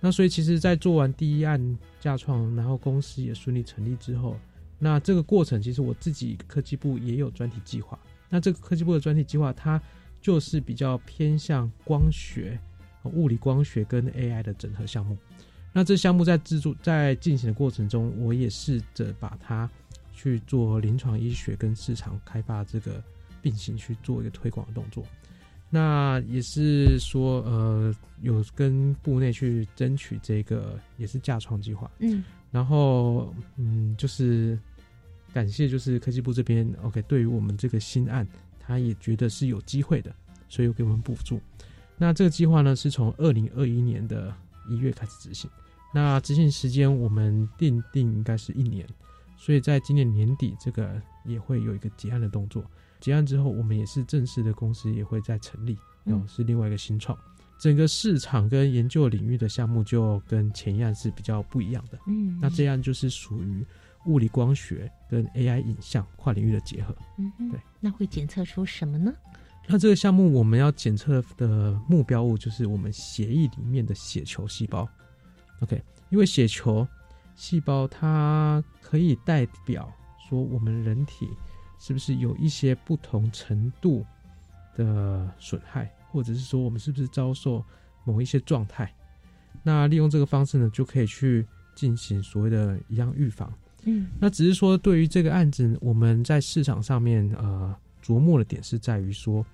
[0.00, 4.38] 那所以其实，在做完第一案架创，然后公司也顺利成立之后，
[4.78, 7.98] 那这个过程其实我自己科技部也有专题计划。
[8.28, 9.80] 那这个科技部的专题计划，它
[10.20, 12.58] 就是比较偏向光学、
[13.04, 15.16] 物理光学跟 AI 的整合项目。
[15.76, 19.68] 那这项目在制作在进行的过程中，我也试着把它
[20.12, 23.02] 去做临床医学跟市场开发这个
[23.42, 25.04] 并行去做一个推广的动作。
[25.68, 31.90] 那也是说，呃，有跟部内去争取这个也是架创计划。
[31.98, 34.56] 嗯，然后嗯，就是
[35.32, 38.24] 感谢就是科技部这边，OK，对于我们这个新案，
[38.60, 40.14] 他也觉得是有机会的，
[40.48, 41.40] 所以给我们补助。
[41.98, 44.32] 那这个计划呢，是从二零二一年的
[44.68, 45.50] 一月开始执行。
[45.94, 48.84] 那执行时间我们定定应该是一年，
[49.36, 52.64] 所以在今年年底这个也会有一个结案的动作。
[53.00, 57.16] 结案之后，我们也是正式的公司也会再成立，然后是另外一个新创。
[57.58, 61.98] 整个市场跟研究领域的项目就跟前一样是比较不一样的。
[62.08, 63.64] 嗯，那这样就是属于
[64.06, 66.94] 物理光学跟 AI 影像跨领域的结合。
[67.18, 67.60] 嗯，对。
[67.78, 69.14] 那会检测出什么呢？
[69.68, 74.86] 那这个项目我们要检测的目标物就是我们血液里面的血球细胞。
[75.64, 76.86] OK，因为血球
[77.34, 79.90] 细胞它可以代表
[80.28, 81.26] 说我们人体
[81.78, 84.04] 是不是有一些不同程度
[84.76, 87.64] 的损害，或者是说我们是不是遭受
[88.04, 88.94] 某一些状态，
[89.62, 93.50] 那利用这个方式呢，就可以去进行所谓的一样预防。
[93.84, 99.44] 嗯，那只是说对于这个案子，我们在市场上面呃琢磨的点是在于说，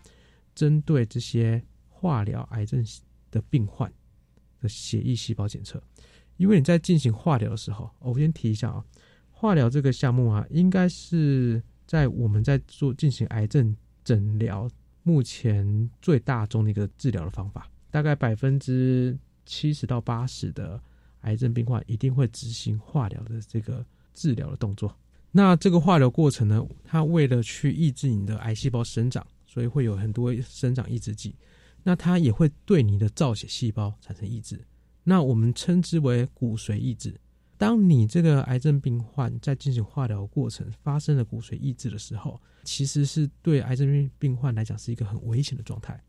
[0.57, 2.85] 针对这些化疗癌症
[3.31, 3.92] 的病患
[4.61, 5.83] 的血液细胞检测，
[6.37, 8.85] 因为你在进行化疗的时候，我先提一下啊，
[9.31, 14.68] 化疗这个项目啊，应该是在我们在做进行癌症诊疗
[15.03, 20.81] 目前最大众的一个治疗的方法，大概百分之七十到八十的
[21.23, 24.94] 癌症病患一定会执行化疗的这个治疗的动作。
[25.33, 31.35] 那这个化疗过程呢，它为了去抑制你的癌细胞生长，所以会有很多生长抑制剂。
[31.83, 34.64] 那它也会对你的造血细胞产生抑制，
[35.05, 37.19] 那我们称之为骨髓抑制。
[37.57, 46.03] 当你这个癌症病患在进行化疗过程发生了骨髓抑制的时候，其实是对癌症病病患来讲是一个很危险的状态，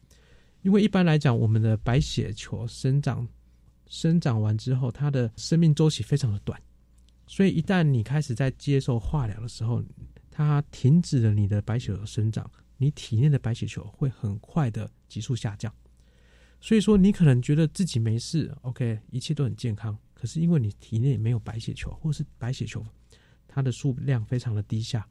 [0.62, 3.28] 因为一般来讲，我们的白血球生长
[3.88, 6.62] 生长完之后，它的生命周期非常的短，
[7.28, 9.84] 所以一旦你开始在接受化疗的时候，
[10.30, 12.50] 它停止了你的白血球生长，
[12.82, 15.72] 你体内的白血球会很快的急速下降。
[16.60, 19.96] 所以说，你可能觉得自己没事，OK，一切都很健康。
[20.16, 22.84] 可是因为你体内没有白血球，或是白血球
[23.48, 25.08] 它的数量非常的低下，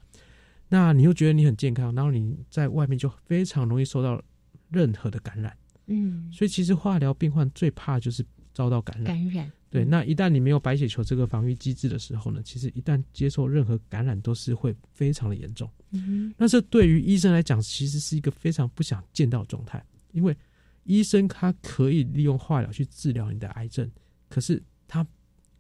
[0.69, 4.21] 那你又觉得你很健康，然后你在外面就非常容易受到
[4.69, 5.57] 任何的感染。
[5.87, 9.07] 嗯，所以其实化疗病患最怕就是遭到感染。
[9.07, 15.71] 感染，对，那一旦你没有白血球这个防御机制的时候呢，其实一旦接受任何感染都是会非常的严重。
[15.93, 20.37] 嗯那这对于医生来讲，其实是一个非常不想见到的状态，因为
[20.83, 23.89] 医生他可以利用化疗去治疗你的癌症，
[24.29, 25.07] 可是他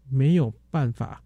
[0.08, 1.22] 没有办法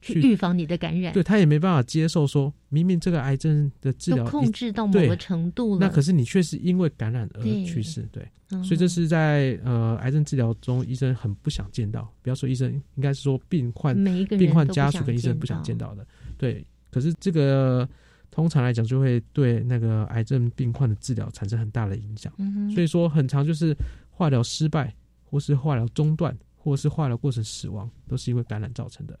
[0.00, 12.12] 去预防你的感染，对他也没办法接受说，明明这个癌症的治疗控制到某个程度了，那可是你却是因为感染而去世，对，嗯所以这是在呃癌症治疗中，医生很不想见到。
[12.22, 16.06] 不要说医生，应该是说病患、每一个病患家属跟医生不想见到的。
[16.38, 17.88] 对，可是这个
[18.30, 22.32] 通常来讲，就会对那个癌症病患的治疗产生很大的影响。
[22.38, 23.74] 嗯所以说，很长就是
[24.10, 29.18] 化疗失败，或是化疗中断，或是化疗过程死亡，都是因为感染造成的。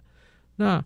[0.56, 0.84] 那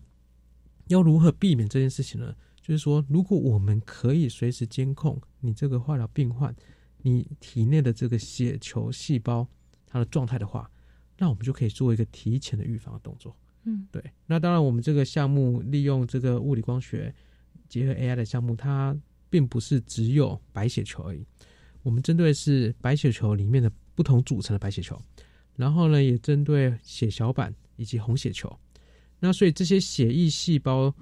[0.87, 2.35] 要如何避免这件事情呢？
[2.61, 6.55] 就是说，如果我们可以随时监控你这个化疗病患，
[6.99, 9.47] 你体内的这个血球细胞
[9.87, 10.69] 它的状态的话，
[11.17, 13.35] 那我们就可以做一个提前的预防的动作。
[13.63, 14.03] 嗯，对。
[14.27, 17.13] 那当然，我们这个项目利用这个物理光学
[17.67, 18.95] 结合 AI 的项目，它
[19.29, 21.25] 并不是只有白血球而已。
[21.81, 25.01] 我们针对的是白血球里面的不同组成的白血球，
[25.55, 28.55] 然后呢，也针对血小板以及红血球。
[29.21, 30.93] 那所以这些血液细胞，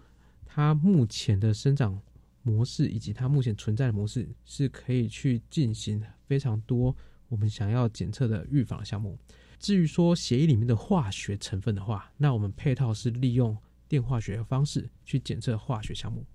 [0.45, 1.99] 它目前的生长
[2.43, 6.95] 模式以及它目前存在的模式，是可以去进行非常多
[7.29, 9.17] 我们想要检测的预防项目。
[9.57, 16.25] 至于说血液里面的化学成分的话，那我们配套是利用电化学的方式去检测化学项目。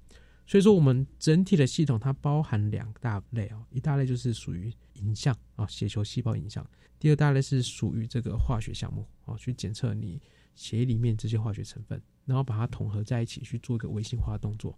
[0.47, 6.62] 所以说，我们整体的系统它包含两大类哦，一大类就是属于影像啊，血球细胞影像；
[6.99, 10.20] 第二大类是属于这个化学项目啊，去检测你
[10.55, 14.77] 血里面这些化学成分，然后把它统合在一起去做一个微型化动作。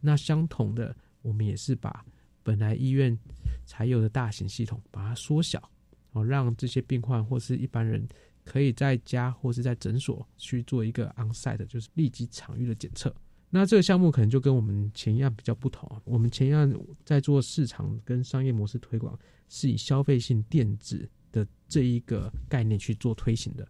[0.00, 2.04] 那相同的，我们也是把
[2.42, 3.18] 本来医院
[3.64, 5.70] 才有的大型系统把它缩小
[6.12, 8.06] 哦，让这些病患或是一般人
[8.44, 13.14] 可以在家或是在诊所去做一个 onsite，就是立即场域的检测。
[13.48, 16.72] 那这个项目可能就跟我们前一样比较不同啊，我们前一样
[17.04, 23.66] 在做市场跟商业模式推广，是以消费性电子的这一个概念去做推行的。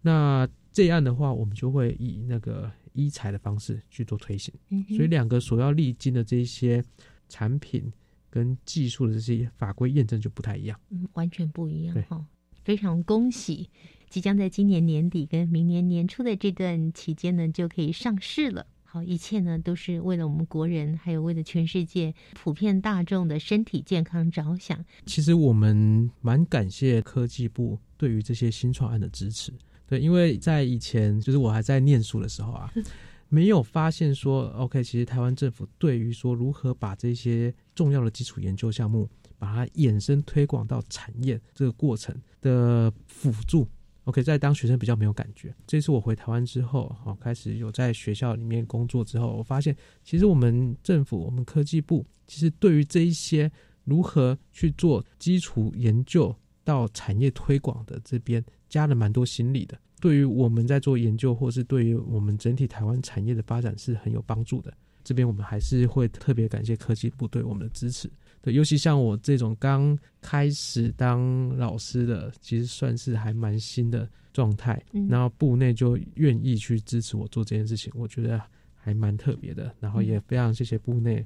[0.00, 6.84] 那这一案的话，我们就会以那个医材的方式去做推行，嗯所以两个所要历经的这些
[7.28, 7.90] 产品
[8.28, 10.78] 跟技术的这些法规验证就不太一样。
[10.90, 12.26] 嗯，完全不一样对哈。
[12.64, 13.70] 非常恭喜，
[14.08, 18.66] 即将在今年年底跟明年年初的这段期间呢，就可以上市了。
[18.82, 24.84] 好，一切呢都是为了我们国人，还有为了全世界普遍大众的身体健康着想。
[25.06, 29.52] 其实我们蛮感谢科技部对于这些新创案的支持。
[29.86, 32.72] 对，因为在以前就是我还在念书的时候啊，
[33.28, 39.08] 没有发现说，OK，其实台湾政府对于说如何把这些重要的基础研究项目，
[39.38, 43.68] 把它衍生推广到产业这个过程的辅助。
[44.04, 45.54] OK，在当学生比较没有感觉。
[45.66, 53.50] 这次我回台湾之后，好开始有在学校里面工作之后，我发现其实我们政府、我们科技部，其实对于这一些
[53.84, 58.44] 如何去做基础研究到产业推广的这边，
[58.74, 59.78] 加了蛮多心力的。
[60.00, 64.74] 对于我们在做研究，或是对于我们整体台湾产业的发展是很有帮助的。
[65.04, 68.10] 这边我们还是会特别感谢科技部对我们的支持。
[68.42, 78.42] 对，尤其像我这种刚开始当老师的，其实算是还蛮新的状态，嗯然后部内就愿意去支持我做这件事情，我觉得
[78.74, 79.72] 还蛮特别的。
[79.78, 81.24] 然后也非常谢谢部内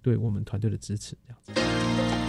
[0.00, 2.25] 对我们团队的支持，这样子。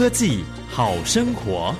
[0.00, 1.74] 科技好生活。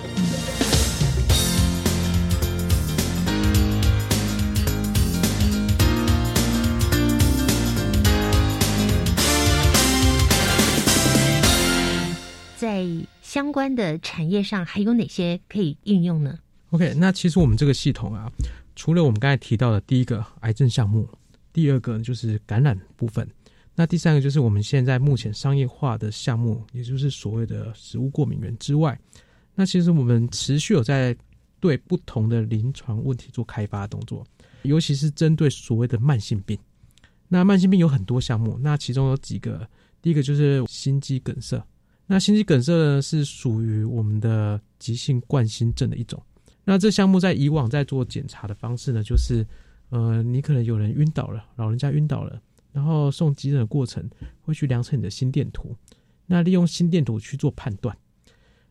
[12.58, 12.86] 在
[13.22, 16.38] 相关的产业上还有哪些可以应用呢
[16.72, 18.30] ？OK，那其实我们这个系统啊，
[18.76, 21.08] 除了我们刚才提到的第一个癌症项目，
[21.54, 23.26] 第二个就是感染部分，
[23.80, 29.00] 那第三个就是我们现在目前商业化的项目，也就是所谓的食物过敏源之外，
[29.54, 31.16] 那其实我们持续有在
[31.60, 34.22] 对不同的临床问题做开发动作，
[34.64, 36.58] 尤其是针对所谓的慢性病。
[37.26, 39.66] 那慢性病有很多项目，那其中有几个，
[40.02, 41.58] 第一个就是心肌梗塞。
[42.06, 46.22] 那心肌梗塞呢是属于我们的急性冠心症的一种。
[46.64, 49.42] 那这项目在以往在做检查的方式呢，就是
[49.88, 52.38] 呃，你可能有人晕倒了，老人家晕倒了，
[52.72, 54.08] 然后送急诊的过程
[54.40, 55.74] 会去量测你的心电图，
[56.26, 57.96] 那利用心电图去做判断。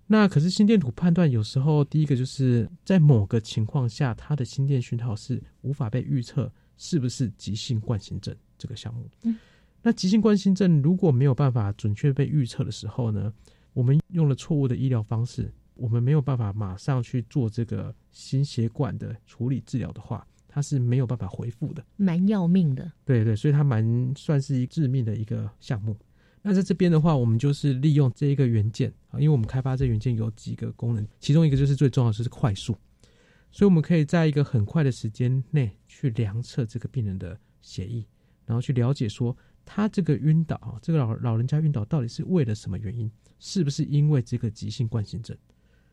[0.07, 9.09] 那可是心电图判断有时候第一个就是在某个情况下，它的心电讯号是无法被预测是不是急性冠心症这个项目。
[9.23, 9.37] 嗯
[9.81, 13.31] 那急性冠心症如果没有办法准确被预测的时候呢，
[13.71, 21.81] 我们用了错误的医疗方式，我们没有办法马上去做这个心血管的处理治疗的话，它是没有办法回复的。
[21.95, 22.91] 蛮要命的。
[23.05, 25.95] 对对，所以它蛮算是一致命的一个项目。
[26.41, 32.75] 那在这边的话，我们就是利用这一个元件啊，因为我们开发这元件有几个功能，其中一个就是最重要的就是快速，
[33.51, 38.05] 所以我们可以在一个很快的时间内去量测这个病人的血液，
[38.45, 39.35] 然后去了解说
[39.65, 43.11] 他这个晕倒啊，这个老老人家晕倒到底是为了什么原因？
[43.37, 45.37] 是不是因为这个急性冠心症？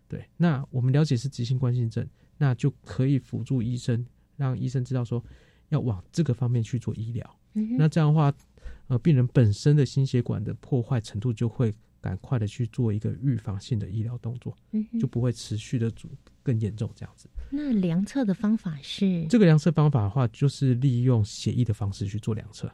[0.08, 4.06] 对，那我们了解是急性冠心症，那就可以辅助医生，
[4.36, 5.22] 让医生知道说
[5.68, 7.38] 要往这个方面去做医疗。
[7.54, 8.32] 嗯那这样的话，
[8.88, 15.90] 呃，病人本身的心血管的破坏程度就会赶快的去做一个预防性的医疗动作，嗯就不会持续的
[16.42, 17.28] 更严重这样子。
[17.50, 22.70] 那量测的方法是这个量测方法的话，就是利用血液的方式去做量测。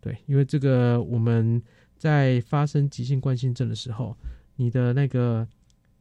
[0.00, 1.60] 对，因为这个我们
[1.96, 4.16] 在发生急性冠心症的时候，
[4.54, 5.48] 你的那个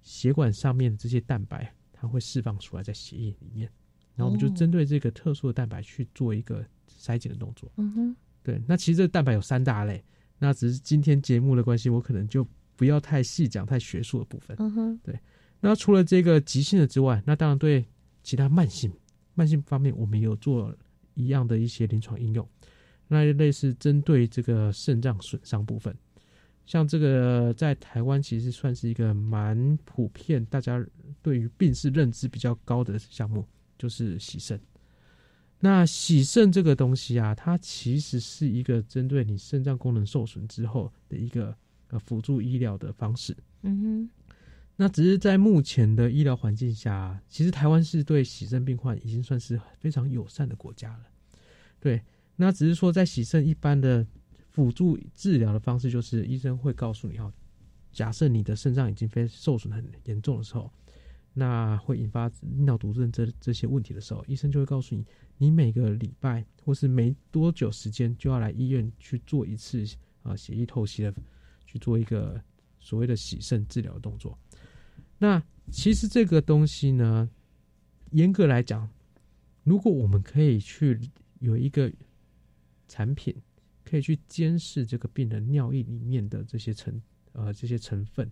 [0.01, 3.71] 血管上面的这些蛋白，它会释放出来在血液里面，
[4.15, 7.71] 然后我们就哦针对这个特殊的蛋白去做一个筛检的动作。
[7.77, 10.03] 嗯哼，对，那其实这蛋白有三大类，
[10.39, 14.55] 那只是今天节目的关系，我可能就不要太细讲太学术的部分。
[14.59, 15.19] 嗯哼，对
[15.59, 17.85] 那除了这个急性的之外，那当然对
[18.23, 18.91] 其他慢性
[19.33, 20.75] 慢性方面，我们也有做
[21.13, 22.47] 一样的一些临床应用。
[23.07, 25.95] 那类似针对这个肾脏损伤部分，
[26.65, 30.83] 像这个在台湾其实算是一个蛮普遍，大家
[31.21, 33.47] 对于病史认知比较高的项目，
[33.77, 34.59] 就是洗肾。
[35.59, 41.55] 那洗肾这个东西啊，它其实是一个针对你肾脏功能受损之后的一个
[41.87, 43.35] 呃辅助医疗的方式。
[43.61, 44.09] 嗯哼，
[44.75, 51.05] 那只是在目前的医疗环境下，其实台湾是对洗肾病患已经算是非常友善的国家了。
[51.79, 52.03] 对，
[52.35, 54.05] 那只是说在洗肾一般的
[54.49, 57.33] 辅助治疗的方式，就是医生会告诉你，哦，
[57.91, 60.71] 假设你的肾脏已经非受损很严重的时候，
[61.37, 65.05] 那会引发尿毒症这这些问题的时候，医生就会告诉你，
[65.37, 69.85] 你每个礼拜或是没多久时间就要来医院去做一次
[70.23, 71.13] 啊血液透析的，
[71.65, 72.41] 去做一个
[72.79, 74.39] 所谓的洗肾治疗动作。
[75.17, 77.29] 那其实这个东西呢，
[78.11, 78.89] 严格来讲，
[79.63, 80.97] 如果我们可以去
[81.39, 81.91] 有一个
[82.87, 83.35] 产品，
[83.83, 87.01] 可以去监视这个病人尿液里面的这些成
[87.33, 88.31] 呃这些成分，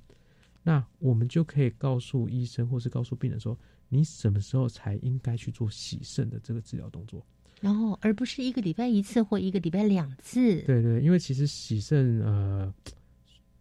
[0.64, 3.58] 那我们就可以告诉医生或是告诉病人说，
[3.90, 7.26] 你什么时候才应该去做洗肾的这个治疗动作。
[7.62, 10.62] 然后而不是一个礼拜一次或一个礼拜两次。
[10.64, 12.74] 对对，因为其实洗肾呃，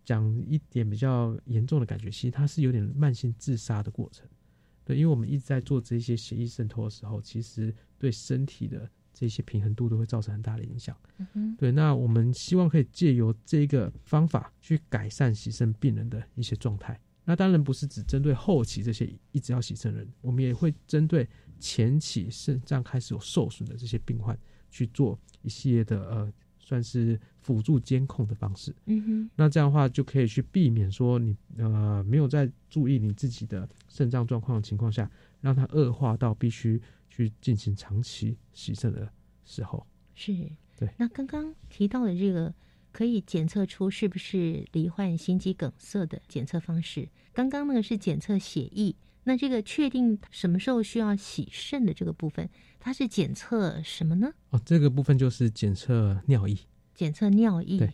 [0.05, 4.26] 讲一点比较严重的感觉，其实它是有点慢性自杀的过程。
[4.84, 10.97] 对，因为我们一直在做这些血液渗透的时候，其实对身体的这些平衡度都会造成很大的影响。
[11.19, 16.99] 嗯哼，对，那我们希望可以借由这个方法去改善洗肾病人的一些状态。
[17.25, 21.29] 那当然不是只针对后期这些一直要洗肾的人，我们也会针对
[21.61, 24.37] 前期肾脏开始有受损的这些病患
[24.71, 28.75] 去做一系列的呃，算是辅助监控的方式。
[28.87, 35.09] 嗯哼，那这样的话就可以去避免说你呃没有在注意你自己的肾脏状况的情况下，
[35.41, 36.83] 让它恶化到必须
[37.15, 39.07] 去进行长期洗肾的
[39.45, 39.87] 时候。
[40.15, 40.33] 是。
[40.79, 42.53] 对，那刚刚提到的这个
[42.91, 52.49] 可以检测出是不是罹患心肌梗塞的检测方式，刚刚那个是检测血液，那这个确定什么时候需要洗肾的这个部分，
[52.81, 54.33] 它是检测什么呢？
[54.51, 56.57] 哦，这个部分就是检测尿液。
[56.95, 57.79] 检测尿液。
[57.79, 57.93] 对。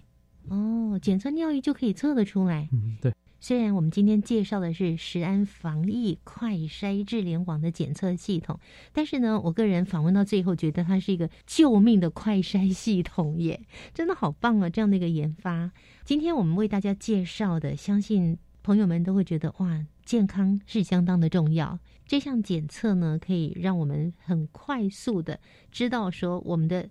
[0.49, 2.69] 哦，检测尿液就可以测得出来。
[2.73, 3.13] 嗯，对。
[3.41, 8.59] 虽然我们今天介绍的是食安防疫快筛智联网的检测系统，
[8.93, 13.61] 但是呢，我个人访问到最后，觉得它是一个救命的快筛系统耶，
[13.95, 14.69] 真的好棒啊！
[14.69, 15.71] 这样的一个研发，
[16.05, 21.79] 今天我们为大家介绍的，相信朋友们都会觉得哇，健康是相当的重要。
[22.07, 25.39] 这项检测呢，可以让我们很快速的
[25.71, 26.89] 知道说我们的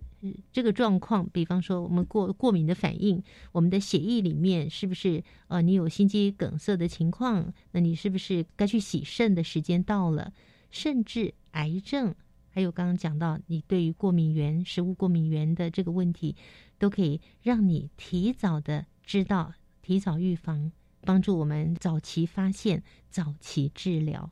[0.52, 7.52] 这个状况，比方说我们过过敏的反应，我们的血液里面是不是呃你有心肌梗塞的情况？
[7.72, 10.32] 那你是不是该去洗肾的时间到了？
[10.70, 12.14] 甚至癌症，
[12.50, 16.36] 还有刚刚讲到你对于过敏源、食物过敏源的这个问题，
[16.78, 20.70] 都可以让你提早的知道，提早预防，
[21.02, 24.30] 帮助我们早期发现、早期治疗。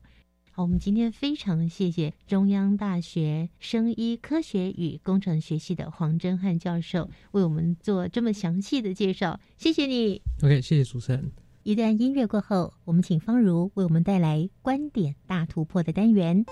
[0.56, 10.22] 好，我们今天非常谢谢中央大学生医科学与工程学系的黄真汉教授为我们做这么详细的介绍，谢谢你。
[10.42, 11.30] OK，谢谢主持人。
[11.62, 16.46] 一段音乐过后，我们请方如为我们带来观点大突破的单元。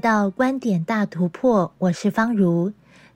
[0.00, 2.72] 到观点大突破，我是方如。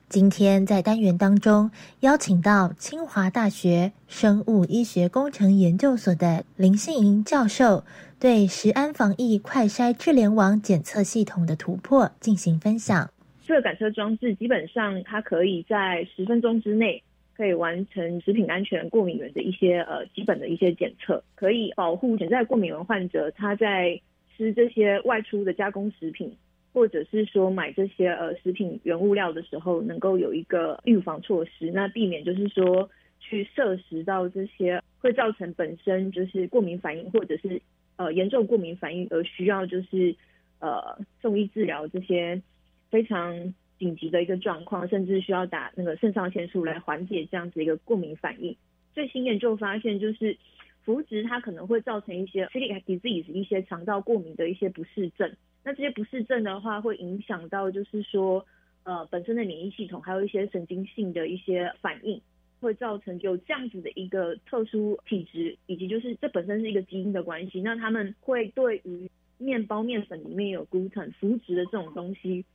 [0.09, 1.69] 今天在单元当中
[1.99, 7.83] 邀请到清华大学生物医学工程研究所的林信莹教授，
[8.19, 13.09] 对食安防疫快筛智联网检测系统的突破进行分享。
[13.47, 17.03] 这个感测装置基本上它可以在十分钟之内
[17.35, 23.99] 可以完成食品安全过敏源的一些呃基本的一些检测，可以保护潜在过敏源患者他在
[24.35, 26.35] 吃这些外出的加工食品。
[26.75, 32.89] 或者是说买这些呃食品原物料的时候，能够有一个预防措施，那避免就是说
[33.21, 37.61] 去摄食到这些会造成本身就是过敏反应，或者是
[37.95, 40.13] 呃严重过敏反应而需要就是
[40.59, 42.41] 呃送医治疗这些
[42.89, 48.55] 非常紧急的一个状况，甚至需要打那个肾上腺素来缓解这样子一个过敏反应。
[48.93, 50.37] 最新研究发现，就是
[50.85, 55.35] 麸质它可能会造成一些 celiac disease 一些肠道过敏的一些不适症。
[55.63, 58.45] 那这些不适症的话，会影响到就是说，
[58.83, 62.21] 呃，本身的免疫系统，还有一些神经性的一些反应，
[62.61, 67.61] 会造成有这样子的一个特殊体质，以及就是这本身是一个基因的关系。
[67.61, 72.45] 那他们会对于面包面粉里面有 gluten 麸质的这种东西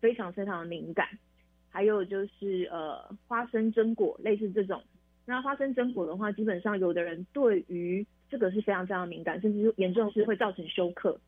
[0.00, 1.06] 非常非常的敏感，
[1.68, 4.82] 还有就是呃花生榛果类似这种。
[5.24, 11.18] 那花生榛果的话，基本上有的人对于这个是非常非常敏感，甚至严重是会造成休克。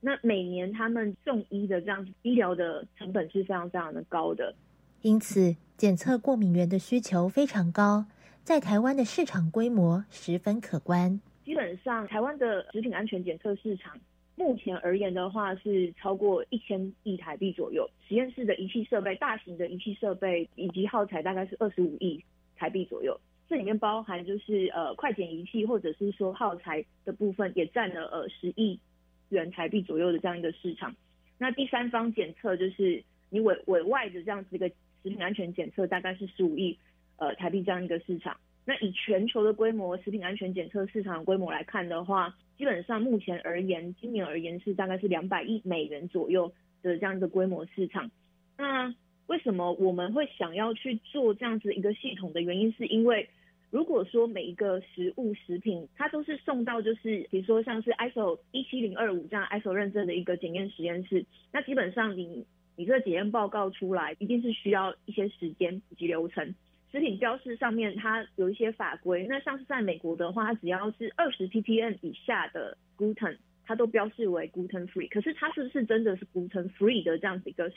[0.00, 4.54] 那每年他们送医的这样子医疗的成本是非常非常的高的，
[5.02, 8.04] 因此检测过敏源的需求非常高，
[8.42, 11.20] 在台湾的市场规模十分可观。
[11.44, 13.96] 基本上台湾的食品安全检测市场
[14.36, 17.88] 目前而言的话，是超过一千亿台币左右。
[18.08, 22.22] 实验室的仪器设备、大型的仪器设备以及耗材大概是二十五亿
[22.56, 23.18] 台币左右。
[23.48, 28.80] 这里面包含就是呃快检仪器或者是说耗材的部分，也占了呃十亿
[29.28, 30.94] 元台币左右的这样一个市场。
[31.38, 36.76] 那第三方检测就是你委委外的这样子一个食品安全检测，大概是十五亿
[37.18, 38.36] 呃台币这样一个市场。
[38.66, 46.52] 那以全球的规模，食品安全检测市场规模来看的话，基本上目前而言，今年而言是大概是两百亿美元左右
[46.82, 48.10] 的这样一个规模市场。
[48.56, 48.94] 那
[49.26, 53.28] 为什么我们会想要去做这样子一个系统的原因，是因为
[53.70, 62.46] 如果说每一个食物食品，它都是送到就是比如说像是 ISO 一七零二五这样 ISO 认证的一个检验实验室，那基本上你
[62.76, 66.54] 你这个检验报告出来，一定是需要一些时间以及流程。
[66.94, 75.08] 食品标示上面它有一些法规，那像是在美国的话，它只要是二十 ppm 以下的 gluten，它都标示为 gluten free。
[75.08, 77.68] 可是它是不是真的是 gluten free 的这样子一个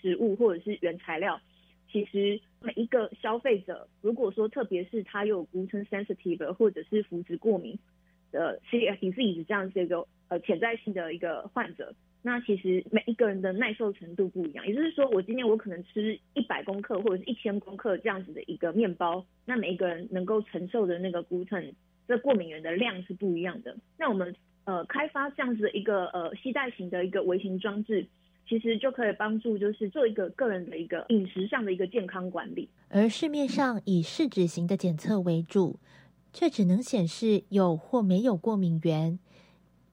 [0.00, 1.38] 食物或者是原材料？
[1.92, 7.78] 其实每一个消费者，如果说特别是他有 gluten sensitive 或者是麸质过敏
[8.32, 11.94] 的 c celiac 这样子一个呃潜在性的一个患者。
[12.26, 21.70] 那其实每一个人的耐受程度不一样，也就是说，我今天我可能吃一百公克或者是一千公克这样子的一个面包，那每一个人能够承受的那个 gluten
[22.08, 23.76] 这过敏源的量是不一样的。
[23.98, 28.06] 那我们呃开发这样子的一个呃系带型的一个微型装置，
[28.48, 32.66] 其实就可以帮助就是做一个个人的一个饮食上的一个健康管理。
[32.88, 35.78] 而市面上以试纸型的检测为主，
[36.32, 39.18] 却只能显示有或没有过敏源。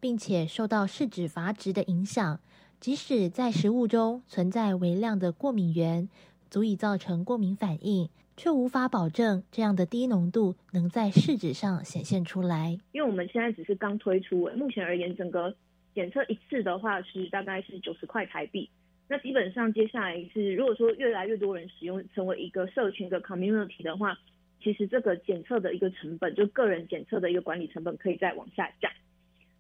[0.02, 2.40] 并且受到试纸阀值的影响，
[2.80, 6.10] 即使在食物中存在微量的过敏源，
[6.50, 12.80] 足以造成过敏反应，却无法保证这样的低浓度能在试纸上显现出来。
[12.92, 15.56] 因为我们现在只是刚推出，目前而言，整个
[15.94, 18.68] 检测一次的话是大概是九十块台币。
[19.08, 24.18] 那基本上接下来是，如果说越来越多人使用，成为一个社群的 community 的话，
[24.64, 28.92] 其实这个检测的一个成本，就个人检测的一个管理成本，可以再往下降。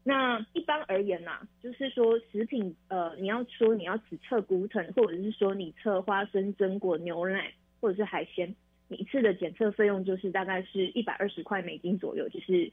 [0.03, 8.55] 那一般而言呐，就是说食品，呃，你要说你要只测 gluten，或者是说你测花生、榛果、牛奶或者是海鲜，
[8.87, 12.71] 你一次的检测费用就是大概是一百二十块美金左右，就是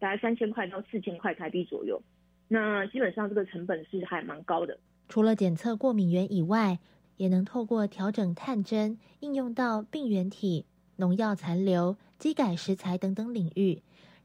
[0.00, 2.02] 大概三千块到四千块台币左右。
[2.48, 4.76] 那基本上这个成本是还蛮高的。
[5.08, 6.78] 除了检测过敏源以外，
[7.16, 10.66] 也能透过调整探针应用到病原体、
[10.96, 13.80] 农药残留、机改食材等等领域。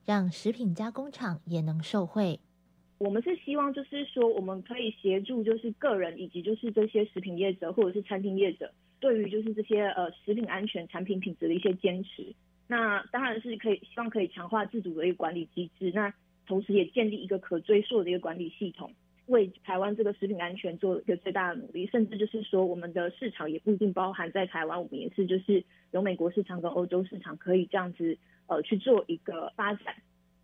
[0.09, 2.39] 让食品加工厂也能受惠。
[2.97, 12.25] 我们是希望，就是说，我们可以协助，就是个人以及就是这些食品业者或者是餐厅业者，对于就是这些呃食品安全、产品品质的一些坚持。
[12.65, 15.91] 那当然是可以，希望可以强化自主的一个管理机制。
[15.93, 16.11] 那
[16.47, 18.91] 同时也建立一个可追溯的一个管理系统，
[19.27, 21.85] 为台湾这个食品安全做一个最大的努力。
[21.85, 28.17] 甚至就是说，我们的市场也不一定包含在台湾，我们也是就是有美国市场跟欧洲市场可以这样子。
[28.49, 29.95] 呃，去做一个发展。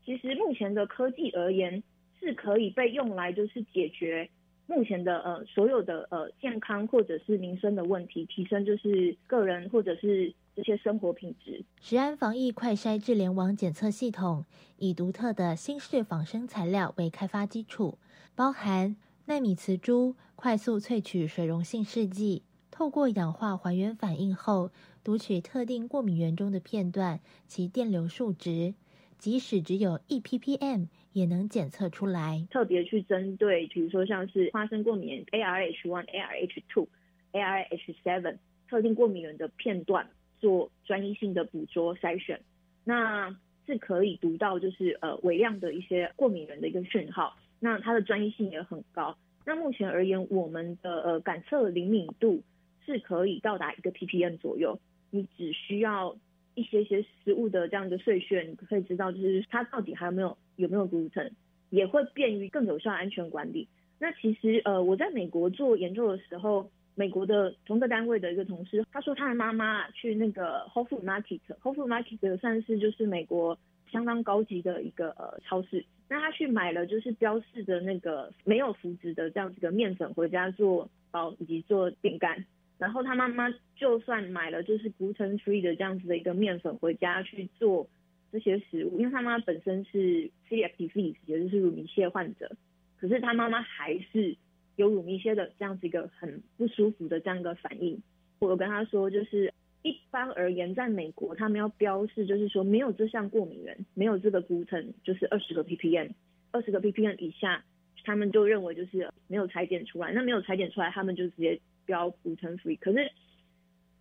[0.05, 1.83] 其实目前的科技而言，
[2.19, 4.29] 是可以被用来就是解决
[4.67, 11.65] 目前的呃所有的呃健康或者是民生的问题，提升就是个人或者是这些生活品质。
[11.81, 14.45] 食安防疫快筛智联网检测系统
[14.77, 17.97] 以独特的新式仿生材料为开发基础，
[18.35, 18.95] 包含
[19.25, 24.69] 纳米磁珠，快速萃取水溶性试剂，透过氧化还原反应后。
[25.05, 28.73] 读取特定过敏源中的片段，其电流数值，
[29.19, 32.47] 即使只有一 ppm 也能检测出来。
[32.49, 36.87] 特别去针对，比如说像是花生过敏 ARH one、ARH two、
[37.33, 42.41] ARH seven 特定过敏源的片段做专一性的捕捉筛选，
[42.83, 43.29] 那
[43.67, 49.15] 是可以读到就是呃微量的一些过敏源的一个讯号，那它的专一性也很高。
[49.45, 52.41] 那目前而言，我们的呃感测灵敏度
[52.87, 54.79] 是可以到达一个 ppm 左右。
[55.15, 56.13] 你只需要
[56.55, 61.31] 一些些食物的这样的碎屑，你可以知道就是它到底还有没有有没有 gluten，
[61.69, 63.65] 也会便于更有效安全管理。
[63.97, 73.57] 那其实呃我在美国做研究的时候，美国的同个单位的一个同事，他说他的妈妈去那个 Whole Food Market，Whole Food Market 算是就是美国
[73.89, 82.45] 相当高级的一个呃超市，那他去买了就是标示的那个没有麸质的这样子的面粉回家做包以及做饼干。
[82.77, 87.87] 然后他妈妈就算买了就是 gluten free 的这样子的一个面粉回家去做
[88.31, 92.51] 这些食物，因为他妈本身是 celiac disease，也就是乳糜泻患者，
[92.99, 94.35] 可是他妈妈还是
[94.75, 98.01] 有乳糜泻的这样子一个很不舒服的这样一个反应。
[98.39, 106.09] 我跟他说，就是一般而言，在美国他们要标示，就是说没有这项过敏源，没有这个 gluten，就是二十个 ppm，
[106.51, 107.63] 二十个 ppm 以下
[108.03, 112.77] 他们就认为就是没有裁剪出来，那没有裁剪出来，他们就直接标 gluten free。
[112.79, 113.11] 可是，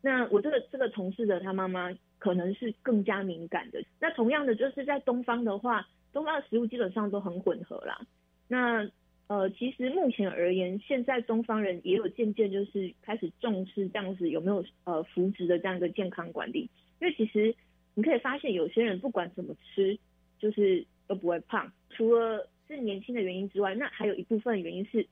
[0.02, 3.82] 那我这个这个同事的他妈妈可能是更加敏感的。
[4.00, 8.00] 那同样的，就是在东方的话，东方的食物基本上都很混合啦。
[8.48, 8.88] 那
[9.26, 16.68] 呃，其实目前而言，现在东方人也有渐渐就是开始重视这样子有没有呃扶植的这样一个健康管理，
[17.00, 17.54] 因为其实
[17.94, 19.98] 你可以发现有些人不管怎么吃，
[20.38, 25.06] 就是都不会胖，除了是年轻的原因之外，那还有一部分原因是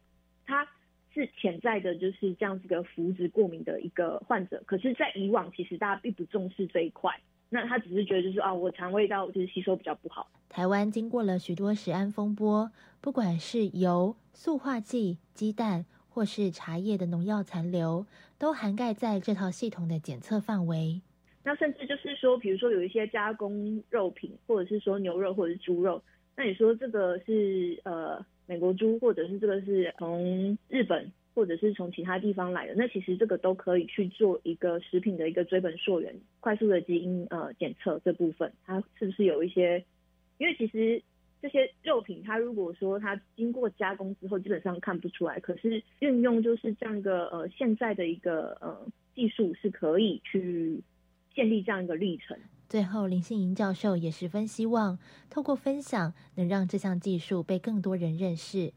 [0.45, 0.69] 他
[1.15, 7.13] 是潜在的就是这样子的麸质过敏的一个患者，可是，在以往其实大家并不重视这一块。
[7.49, 10.27] 那他只是觉得就是啊，我肠胃道就是吸收比较不好。
[10.49, 18.07] 台湾经过了许多食安风波，不管是油、塑化剂、鸡蛋，或是茶叶的农药残留，
[18.39, 21.03] 都涵盖在这套系统的检测范围。
[21.45, 26.03] 那甚至就是说，比如说有一些加工肉品，或者是说牛肉或者是猪肉，
[26.35, 31.11] 那你说这个是呃美国猪，或者是这个是从日本。
[31.35, 39.83] 或者是从其他地方来的，那其实这个都可以去做一个食品的一个追本溯源、快速的基因呃检测这部分，它是不是有一些？
[40.37, 41.03] 因为其实
[41.41, 45.41] 这些肉品，它如果说它经过加工之后，基本上看不出来。
[45.41, 50.83] 可是运用就是这样一个呃现在的一个呃技术，是可以去
[51.35, 52.37] 建立这样一个历程。
[52.73, 54.99] 最后，林信莹教授也十分希望
[55.29, 58.73] 透过分享，能让这项技术被更多人认识。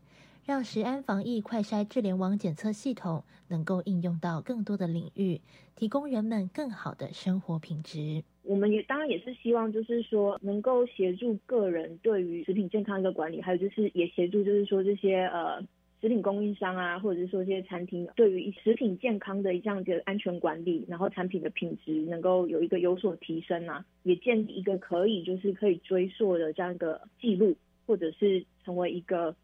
[0.46, 5.40] 让食安防疫快筛智联网检测系统能够应用到更多的领域，
[5.78, 8.22] 提供人们更好的生活品质。
[8.44, 15.66] 我们也当然也是希望，就是说能够协助个人对于食品健康的管理，还有就是也协助，就是说这些呃
[16.02, 29.36] 食品供应商啊，或者是说这些餐厅对于食品健康的这样的安全管理，然后产品的品质能够有一个有所提升啊，也建立一个可以就是可以追溯的这样一个记录，或者是成为一个。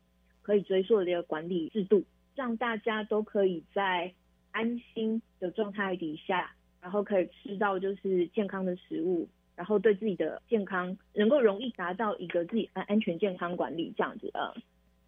[0.44, 2.04] 可以追溯的一个管理制度，
[2.36, 4.12] 让大家都可以在
[4.50, 14.52] 安心的状态底下，然后可以吃到就是健康的食物，然后对自己的健康能够容易达到一个自己安安全健康管理这样子呃，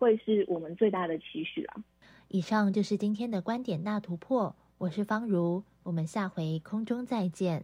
[0.03, 1.81] 会是我们最大的期许啊。
[2.27, 7.63] 以上就是今天的观点大突破，我是方如，我们下回空中再见。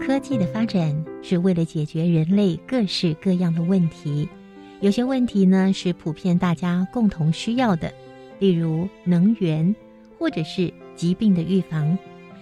[0.00, 4.28] 科技的发展是为了解决人类各式各样的问题，
[4.80, 7.92] 有些问题呢是普遍大家共同需要的，
[8.38, 9.74] 例如能源
[10.18, 11.96] 或者是疾病的预防。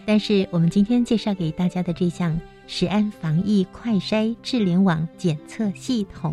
[0.07, 6.33] 但是我们今天介绍给大家的这项食安防疫快筛智联网检测系统，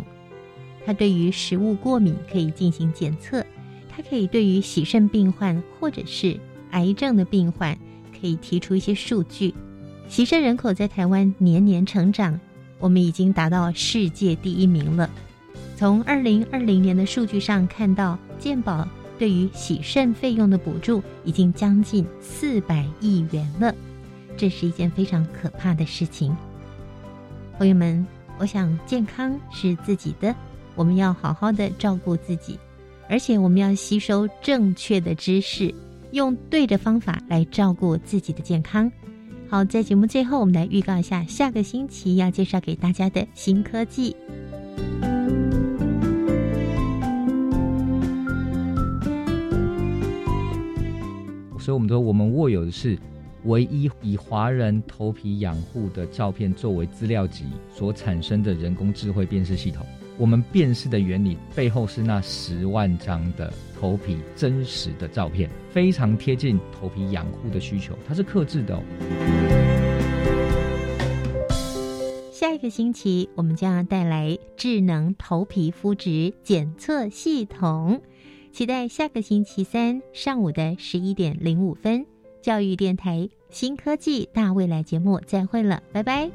[0.84, 3.44] 它对于食物过敏可以进行检测，
[3.90, 6.38] 它可以对于洗肾病患或者是
[6.70, 7.76] 癌症的病患
[8.18, 9.52] 可以提出一些数据。
[10.08, 12.38] 洗肾人口在台湾年年成长，
[12.78, 15.10] 我们已经达到世界第一名了。
[15.76, 23.74] 从二零二零年的数据上看到，健保对于洗肾费用的补助已经将近四百亿元了，
[24.38, 26.34] 这是一件非常可怕的事情。
[27.58, 28.06] 朋友们，
[28.38, 30.34] 我想健康是自己的，
[30.74, 32.58] 我们要好好的照顾自己，
[33.06, 35.74] 而且我们要吸收正确的知识，
[36.12, 38.90] 用对的方法来照顾自己的健康。
[39.48, 44.16] 好，在节目最后，我们来预告一下下个星期要介绍给大家的新科技。
[51.66, 52.96] 所以，我们说，我们握有的是
[53.42, 57.44] 唯一以华人头皮养护的照片作为资料集
[57.74, 59.84] 所产生的人工智慧辨识系统。
[60.16, 68.80] 我们辨识的原理背后是那十万张的头皮真实的照片，非常贴近头皮养护的需求，它是克制的哦。
[72.30, 78.00] 下一个星期，我们将要带来智能头皮肤质检测系统，
[78.56, 82.06] 期待下个星期三上午的十一点零五分，
[82.40, 86.30] 教育电台新科技大未来节目再会了，拜拜。